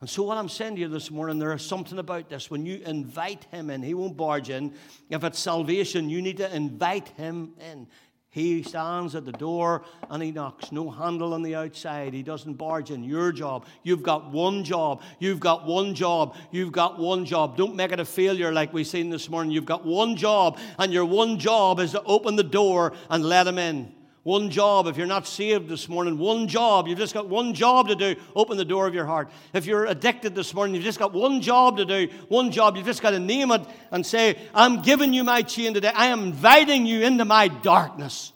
And 0.00 0.10
so, 0.10 0.22
what 0.22 0.36
I'm 0.36 0.48
saying 0.48 0.74
to 0.74 0.80
you 0.82 0.88
this 0.88 1.10
morning, 1.10 1.38
there 1.38 1.52
is 1.52 1.62
something 1.62 1.98
about 1.98 2.28
this. 2.28 2.50
When 2.50 2.66
you 2.66 2.82
invite 2.84 3.44
him 3.50 3.70
in, 3.70 3.82
he 3.82 3.94
won't 3.94 4.16
barge 4.16 4.50
in. 4.50 4.74
If 5.08 5.24
it's 5.24 5.38
salvation, 5.38 6.10
you 6.10 6.20
need 6.20 6.36
to 6.38 6.54
invite 6.54 7.08
him 7.10 7.54
in. 7.58 7.86
He 8.34 8.64
stands 8.64 9.14
at 9.14 9.24
the 9.24 9.30
door 9.30 9.84
and 10.10 10.20
he 10.20 10.32
knocks. 10.32 10.72
No 10.72 10.90
handle 10.90 11.34
on 11.34 11.44
the 11.44 11.54
outside. 11.54 12.12
He 12.12 12.24
doesn't 12.24 12.54
barge 12.54 12.90
in. 12.90 13.04
Your 13.04 13.30
job. 13.30 13.64
You've 13.84 14.02
got 14.02 14.32
one 14.32 14.64
job. 14.64 15.02
You've 15.20 15.38
got 15.38 15.66
one 15.66 15.94
job. 15.94 16.34
You've 16.50 16.72
got 16.72 16.98
one 16.98 17.24
job. 17.24 17.56
Don't 17.56 17.76
make 17.76 17.92
it 17.92 18.00
a 18.00 18.04
failure 18.04 18.50
like 18.50 18.72
we've 18.72 18.88
seen 18.88 19.08
this 19.08 19.30
morning. 19.30 19.52
You've 19.52 19.64
got 19.64 19.84
one 19.86 20.16
job, 20.16 20.58
and 20.80 20.92
your 20.92 21.04
one 21.04 21.38
job 21.38 21.78
is 21.78 21.92
to 21.92 22.02
open 22.02 22.34
the 22.34 22.42
door 22.42 22.92
and 23.08 23.24
let 23.24 23.46
him 23.46 23.56
in. 23.56 23.94
One 24.24 24.48
job, 24.48 24.86
if 24.86 24.96
you're 24.96 25.06
not 25.06 25.26
saved 25.26 25.68
this 25.68 25.86
morning, 25.86 26.16
one 26.16 26.48
job. 26.48 26.88
You've 26.88 26.98
just 26.98 27.12
got 27.12 27.28
one 27.28 27.52
job 27.52 27.88
to 27.88 27.94
do. 27.94 28.16
Open 28.34 28.56
the 28.56 28.64
door 28.64 28.86
of 28.86 28.94
your 28.94 29.04
heart. 29.04 29.28
If 29.52 29.66
you're 29.66 29.84
addicted 29.84 30.34
this 30.34 30.54
morning, 30.54 30.74
you've 30.74 30.84
just 30.84 30.98
got 30.98 31.12
one 31.12 31.42
job 31.42 31.76
to 31.76 31.84
do. 31.84 32.08
One 32.28 32.50
job. 32.50 32.74
You've 32.74 32.86
just 32.86 33.02
got 33.02 33.10
to 33.10 33.18
name 33.18 33.50
it 33.50 33.60
and 33.90 34.04
say, 34.04 34.38
I'm 34.54 34.80
giving 34.80 35.12
you 35.12 35.24
my 35.24 35.42
chain 35.42 35.74
today. 35.74 35.92
I 35.94 36.06
am 36.06 36.22
inviting 36.22 36.86
you 36.86 37.02
into 37.02 37.26
my 37.26 37.48
darkness. 37.48 38.32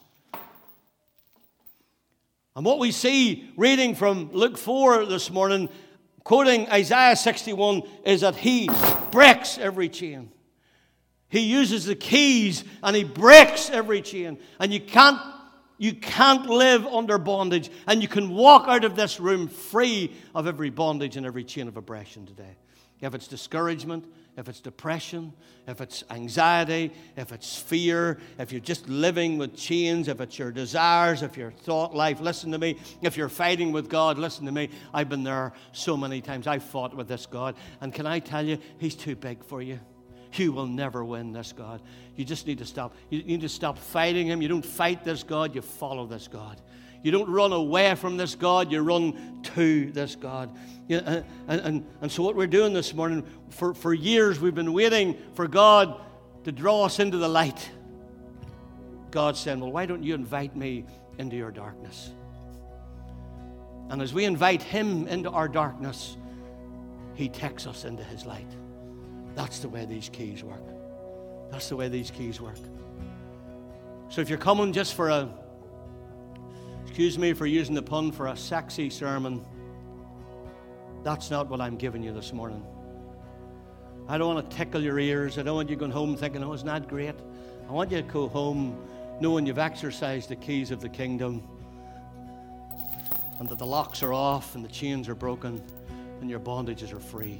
And 2.55 2.63
what 2.63 2.77
we 2.77 2.91
see 2.91 3.51
reading 3.57 3.95
from 3.95 4.29
Luke 4.31 4.59
4 4.59 5.07
this 5.07 5.31
morning, 5.31 5.69
quoting 6.23 6.69
Isaiah 6.69 7.15
61, 7.15 7.81
is 8.05 8.21
that 8.21 8.35
he 8.35 8.69
breaks 9.09 9.57
every 9.57 9.89
chain. 9.89 10.31
He 11.29 11.39
uses 11.39 11.85
the 11.85 11.95
keys 11.95 12.63
and 12.83 12.95
he 12.95 13.03
breaks 13.03 13.71
every 13.71 14.03
chain. 14.03 14.37
And 14.59 14.71
you 14.71 14.81
can't 14.81 15.19
you 15.79 15.93
can't 15.93 16.45
live 16.45 16.85
under 16.85 17.17
bondage, 17.17 17.71
and 17.87 18.01
you 18.01 18.07
can 18.07 18.29
walk 18.29 18.67
out 18.67 18.83
of 18.83 18.95
this 18.95 19.19
room 19.19 19.47
free 19.47 20.13
of 20.35 20.45
every 20.45 20.69
bondage 20.69 21.17
and 21.17 21.25
every 21.25 21.43
chain 21.43 21.67
of 21.67 21.77
oppression 21.77 22.27
today. 22.27 22.55
If 23.01 23.15
it's 23.15 23.27
discouragement, 23.27 24.05
if 24.35 24.49
it's 24.49 24.59
depression, 24.59 25.33
if 25.67 25.79
it's 25.79 26.03
anxiety, 26.09 26.91
if 27.15 27.31
it's 27.31 27.57
fear, 27.57 28.19
if 28.37 28.51
you're 28.51 28.59
just 28.59 28.89
living 28.89 29.37
with 29.37 29.55
chains, 29.55 30.09
if 30.09 30.19
it's 30.19 30.37
your 30.37 30.51
desires, 30.51 31.21
if 31.23 31.37
your 31.37 31.51
thought 31.51 31.95
life, 31.95 32.19
listen 32.19 32.51
to 32.51 32.57
me. 32.57 32.77
If 33.01 33.15
you're 33.15 33.29
fighting 33.29 33.71
with 33.71 33.89
God, 33.89 34.17
listen 34.17 34.45
to 34.45 34.51
me. 34.51 34.69
I've 34.93 35.07
been 35.07 35.23
there 35.23 35.53
so 35.71 35.95
many 35.95 36.19
times. 36.19 36.45
I've 36.45 36.63
fought 36.63 36.93
with 36.93 37.07
this 37.07 37.25
God. 37.25 37.55
And 37.79 37.93
can 37.93 38.05
I 38.05 38.19
tell 38.19 38.45
you, 38.45 38.59
He's 38.79 38.95
too 38.95 39.15
big 39.15 39.43
for 39.45 39.61
you. 39.61 39.79
You 40.33 40.51
will 40.51 40.67
never 40.67 41.03
win 41.03 41.31
this 41.31 41.53
God. 41.53 41.81
You 42.15 42.25
just 42.25 42.45
need 42.45 42.59
to 42.59 42.65
stop. 42.65 42.93
You 43.09 43.23
need 43.23 43.41
to 43.41 43.49
stop 43.49 43.77
fighting 43.77 44.27
Him. 44.27 44.41
You 44.41 44.47
don't 44.47 44.65
fight 44.65 45.03
this 45.03 45.23
God, 45.23 45.55
you 45.55 45.61
follow 45.61 46.05
this 46.05 46.27
God. 46.27 46.61
You 47.01 47.11
don't 47.11 47.29
run 47.29 47.53
away 47.53 47.95
from 47.95 48.17
this 48.17 48.35
God, 48.35 48.71
you 48.71 48.81
run 48.81 49.41
to 49.55 49.91
this 49.91 50.15
God. 50.15 50.49
Uh, 50.91 51.21
and, 51.47 51.61
and, 51.61 51.87
and 52.01 52.11
so, 52.11 52.23
what 52.23 52.35
we're 52.35 52.47
doing 52.47 52.73
this 52.73 52.93
morning, 52.93 53.25
for, 53.49 53.73
for 53.73 53.93
years, 53.93 54.39
we've 54.39 54.55
been 54.55 54.73
waiting 54.73 55.17
for 55.33 55.47
God 55.47 56.01
to 56.43 56.51
draw 56.51 56.85
us 56.85 56.99
into 56.99 57.17
the 57.17 57.27
light. 57.27 57.69
God's 59.11 59.39
saying, 59.39 59.59
Well, 59.59 59.71
why 59.71 59.85
don't 59.85 60.03
you 60.03 60.13
invite 60.13 60.55
me 60.55 60.85
into 61.17 61.35
your 61.35 61.51
darkness? 61.51 62.11
And 63.89 64.01
as 64.01 64.13
we 64.13 64.25
invite 64.25 64.61
Him 64.61 65.07
into 65.07 65.31
our 65.31 65.47
darkness, 65.47 66.17
He 67.15 67.29
takes 67.29 67.65
us 67.65 67.85
into 67.85 68.03
His 68.03 68.25
light. 68.25 68.49
That's 69.39 69.59
the 69.59 69.69
way 69.69 69.85
these 69.85 70.09
keys 70.09 70.43
work. 70.43 70.65
That's 71.49 71.69
the 71.69 71.77
way 71.77 71.87
these 71.87 72.11
keys 72.11 72.41
work. 72.41 72.57
So 74.09 74.19
if 74.19 74.27
you're 74.27 74.37
coming 74.37 74.73
just 74.73 74.95
for 74.95 75.07
a, 75.07 75.29
excuse 76.85 77.17
me 77.17 77.31
for 77.31 77.45
using 77.45 77.73
the 77.73 77.81
pun, 77.81 78.11
for 78.11 78.27
a 78.27 78.35
sexy 78.35 78.89
sermon, 78.89 79.45
that's 81.05 81.31
not 81.31 81.47
what 81.47 81.61
I'm 81.61 81.77
giving 81.77 82.03
you 82.03 82.11
this 82.11 82.33
morning. 82.33 82.65
I 84.09 84.17
don't 84.17 84.35
want 84.35 84.51
to 84.51 84.57
tickle 84.57 84.83
your 84.83 84.99
ears. 84.99 85.37
I 85.37 85.43
don't 85.43 85.55
want 85.55 85.69
you 85.69 85.77
going 85.77 85.89
home 85.89 86.17
thinking, 86.17 86.43
oh, 86.43 86.51
isn't 86.51 86.67
that 86.67 86.89
great? 86.89 87.15
I 87.69 87.71
want 87.71 87.91
you 87.91 88.01
to 88.01 88.03
go 88.03 88.27
home 88.27 88.77
knowing 89.21 89.45
you've 89.45 89.57
exercised 89.57 90.27
the 90.27 90.35
keys 90.35 90.69
of 90.69 90.81
the 90.81 90.89
kingdom 90.89 91.47
and 93.39 93.47
that 93.47 93.57
the 93.57 93.65
locks 93.65 94.03
are 94.03 94.11
off 94.11 94.55
and 94.55 94.65
the 94.65 94.69
chains 94.69 95.07
are 95.07 95.15
broken 95.15 95.63
and 96.19 96.29
your 96.29 96.41
bondages 96.41 96.91
are 96.91 96.99
free 96.99 97.39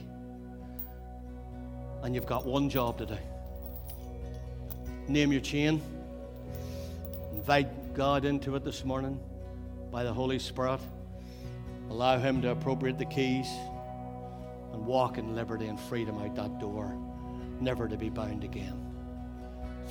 and 2.04 2.16
you've 2.16 2.26
got 2.26 2.45
one 2.45 2.70
job 2.70 2.97
to 3.00 3.06
do. 3.06 3.18
Name 5.08 5.32
your 5.32 5.41
chain. 5.41 5.82
Invite 7.34 7.93
God 7.93 8.26
into 8.26 8.56
it 8.56 8.64
this 8.64 8.86
morning 8.86 9.20
by 9.91 10.04
the 10.04 10.14
Holy 10.14 10.39
Spirit. 10.39 10.80
Allow 11.89 12.20
Him 12.20 12.41
to 12.43 12.52
appropriate 12.52 13.00
the 13.00 13.06
keys 13.06 13.47
and 14.74 14.86
walk 14.86 15.18
in 15.18 15.36
liberty 15.36 15.68
and 15.68 15.80
freedom 15.80 16.18
out 16.20 16.36
that 16.36 16.60
door, 16.60 16.95
never 17.60 17.88
to 17.88 17.97
be 17.97 18.10
bound 18.10 18.43
again. 18.43 18.86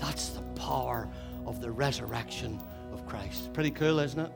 That's 0.01 0.29
the 0.29 0.43
power 0.55 1.09
of 1.47 1.61
the 1.61 1.71
resurrection 1.71 2.61
of 2.93 3.07
Christ. 3.07 3.53
Pretty 3.53 3.73
cool, 3.73 3.99
isn't 3.99 4.21
it? 4.21 4.31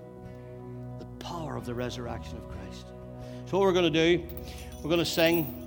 The 0.99 1.07
power 1.25 1.57
of 1.57 1.65
the 1.65 1.75
resurrection 1.75 2.37
of 2.37 2.49
Christ. 2.49 2.87
So, 3.47 3.59
what 3.59 3.67
we're 3.67 3.73
going 3.73 3.93
to 3.93 4.17
do, 4.17 4.25
we're 4.83 4.91
going 4.91 4.99
to 4.99 5.05
sing. 5.05 5.62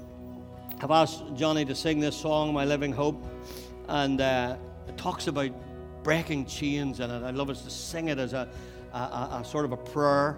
I've 0.82 0.91
asked 0.91 1.23
Johnny 1.36 1.63
to 1.65 1.73
sing 1.73 1.99
this 1.99 2.17
song, 2.17 2.53
My 2.53 2.65
Living 2.65 2.91
Hope, 2.91 3.23
and 3.88 4.19
uh, 4.19 4.57
it 4.88 4.97
talks 4.97 5.28
about 5.28 5.51
breaking 6.03 6.45
chains 6.47 6.99
in 6.99 7.09
it. 7.09 7.23
I'd 7.23 7.36
love 7.36 7.49
us 7.49 7.61
to 7.61 7.69
sing 7.69 8.09
it 8.09 8.19
as 8.19 8.34
a, 8.34 8.49
a, 8.93 8.97
a, 8.97 9.39
a 9.41 9.45
sort 9.45 9.63
of 9.63 9.71
a 9.71 9.78
prayer. 9.78 10.38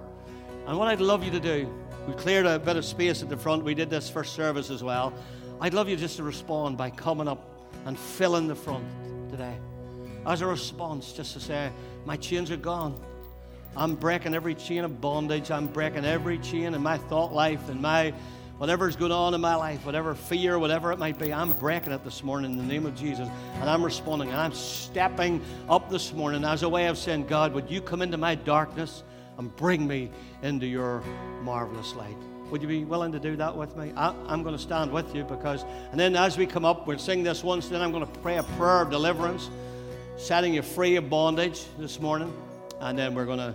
And 0.68 0.78
what 0.78 0.90
I'd 0.90 1.02
love 1.02 1.24
you 1.24 1.32
to 1.32 1.40
do, 1.40 1.68
we 2.08 2.14
cleared 2.14 2.46
a 2.46 2.60
bit 2.60 2.78
of 2.78 2.86
space 2.86 3.24
at 3.24 3.30
the 3.30 3.36
front. 3.36 3.64
We 3.64 3.74
did 3.74 3.90
this 3.90 4.10
first 4.10 4.36
service 4.36 4.70
as 4.70 4.84
well. 4.84 5.12
I'd 5.60 5.74
love 5.74 5.90
you 5.90 5.98
just 5.98 6.18
to 6.18 6.24
respond 6.24 6.78
by 6.78 6.92
coming 6.92 7.28
up 7.28 7.44
and 7.86 7.98
filling 7.98 8.48
the 8.48 8.56
front 8.56 8.86
today. 9.32 9.58
As 10.26 10.42
a 10.42 10.46
response, 10.46 11.14
just 11.14 11.34
to 11.34 11.40
say, 11.40 11.72
My 12.06 12.16
chains 12.16 12.52
are 12.52 12.58
gone. 12.58 13.02
I'm 13.76 13.96
breaking 13.96 14.36
every 14.36 14.54
chain 14.54 14.84
of 14.84 15.02
bondage. 15.02 15.50
I'm 15.50 15.68
breaking 15.68 16.06
every 16.06 16.38
chain 16.38 16.76
in 16.76 16.84
my 16.84 16.98
thought 16.98 17.34
life 17.34 17.70
and 17.70 17.82
my 17.82 18.14
whatever's 18.58 18.96
going 18.96 19.12
on 19.12 19.34
in 19.34 19.42
my 19.42 19.56
life, 19.56 19.86
whatever 19.86 20.16
fear, 20.16 20.58
whatever 20.58 20.92
it 20.92 21.00
might 21.00 21.20
be, 21.20 21.34
I'm 21.34 21.52
breaking 21.54 21.92
it 21.92 22.04
this 22.04 22.24
morning 22.24 22.52
in 22.52 22.58
the 22.58 22.64
name 22.64 22.86
of 22.86 22.96
Jesus. 22.96 23.28
And 23.56 23.70
I'm 23.70 23.84
responding 23.84 24.30
and 24.30 24.38
I'm 24.38 24.54
stepping 24.54 25.42
up 25.70 25.90
this 25.90 26.14
morning 26.14 26.44
as 26.44 26.64
a 26.64 26.70
way 26.70 26.88
of 26.88 26.98
saying, 26.98 27.28
God, 27.28 27.54
would 27.54 27.70
you 27.70 27.82
come 27.82 28.02
into 28.02 28.18
my 28.18 28.36
darkness 28.36 29.04
and 29.38 29.56
bring 29.56 29.88
me 29.88 30.10
into 30.42 30.66
your 30.66 31.04
marvelous 31.42 31.94
light? 31.94 32.18
Would 32.50 32.62
you 32.62 32.68
be 32.68 32.86
willing 32.86 33.12
to 33.12 33.20
do 33.20 33.36
that 33.36 33.56
with 33.56 33.76
me? 33.76 33.92
I, 33.96 34.14
am 34.30 34.42
going 34.42 34.56
to 34.56 34.62
stand 34.62 34.92
with 34.92 35.14
you 35.14 35.24
because, 35.26 35.64
and 35.92 36.00
then 36.00 36.16
as 36.16 36.38
we 36.38 36.46
come 36.46 36.66
up, 36.66 36.88
we'll 36.88 36.98
sing 36.98 37.24
this 37.24 37.44
once, 37.44 37.68
then 37.68 37.82
I'm 37.82 37.92
going 37.92 38.06
to 38.06 38.20
pray 38.22 38.38
a 38.38 38.44
prayer 38.44 38.82
of 38.82 38.90
deliverance, 38.90 39.50
setting 40.18 40.54
you 40.54 40.62
free 40.62 40.96
of 40.96 41.10
bondage 41.10 41.66
this 41.78 42.00
morning, 42.00 42.34
and 42.80 42.98
then 42.98 43.14
we're 43.14 43.26
going 43.26 43.40
to 43.40 43.54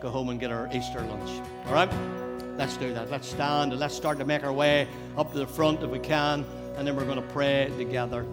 go 0.00 0.08
home 0.08 0.30
and 0.30 0.40
get 0.40 0.50
our 0.50 0.68
Easter 0.72 1.02
lunch. 1.02 1.46
All 1.66 1.74
right? 1.74 2.29
Let's 2.60 2.76
do 2.76 2.92
that. 2.92 3.10
Let's 3.10 3.26
stand 3.26 3.72
and 3.72 3.80
let's 3.80 3.94
start 3.94 4.18
to 4.18 4.26
make 4.26 4.44
our 4.44 4.52
way 4.52 4.86
up 5.16 5.32
to 5.32 5.38
the 5.38 5.46
front 5.46 5.82
if 5.82 5.88
we 5.88 5.98
can, 5.98 6.44
and 6.76 6.86
then 6.86 6.94
we're 6.94 7.06
going 7.06 7.16
to 7.16 7.26
pray 7.28 7.72
together. 7.78 8.26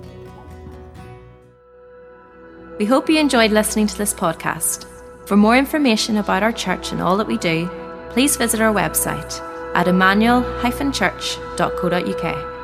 We 2.78 2.84
hope 2.84 3.10
you 3.10 3.20
enjoyed 3.20 3.52
listening 3.52 3.88
to 3.88 3.98
this 3.98 4.14
podcast. 4.14 4.86
For 5.30 5.38
more 5.38 5.56
information 5.56 6.18
about 6.18 6.44
our 6.44 6.52
church 6.52 6.92
and 6.92 7.02
all 7.02 7.16
that 7.16 7.28
we 7.28 7.38
do, 7.38 7.70
please 8.10 8.36
visit 8.36 8.60
our 8.60 8.74
website 8.74 9.40
at 9.74 9.88
emmanuel-church.co.uk 9.88 12.57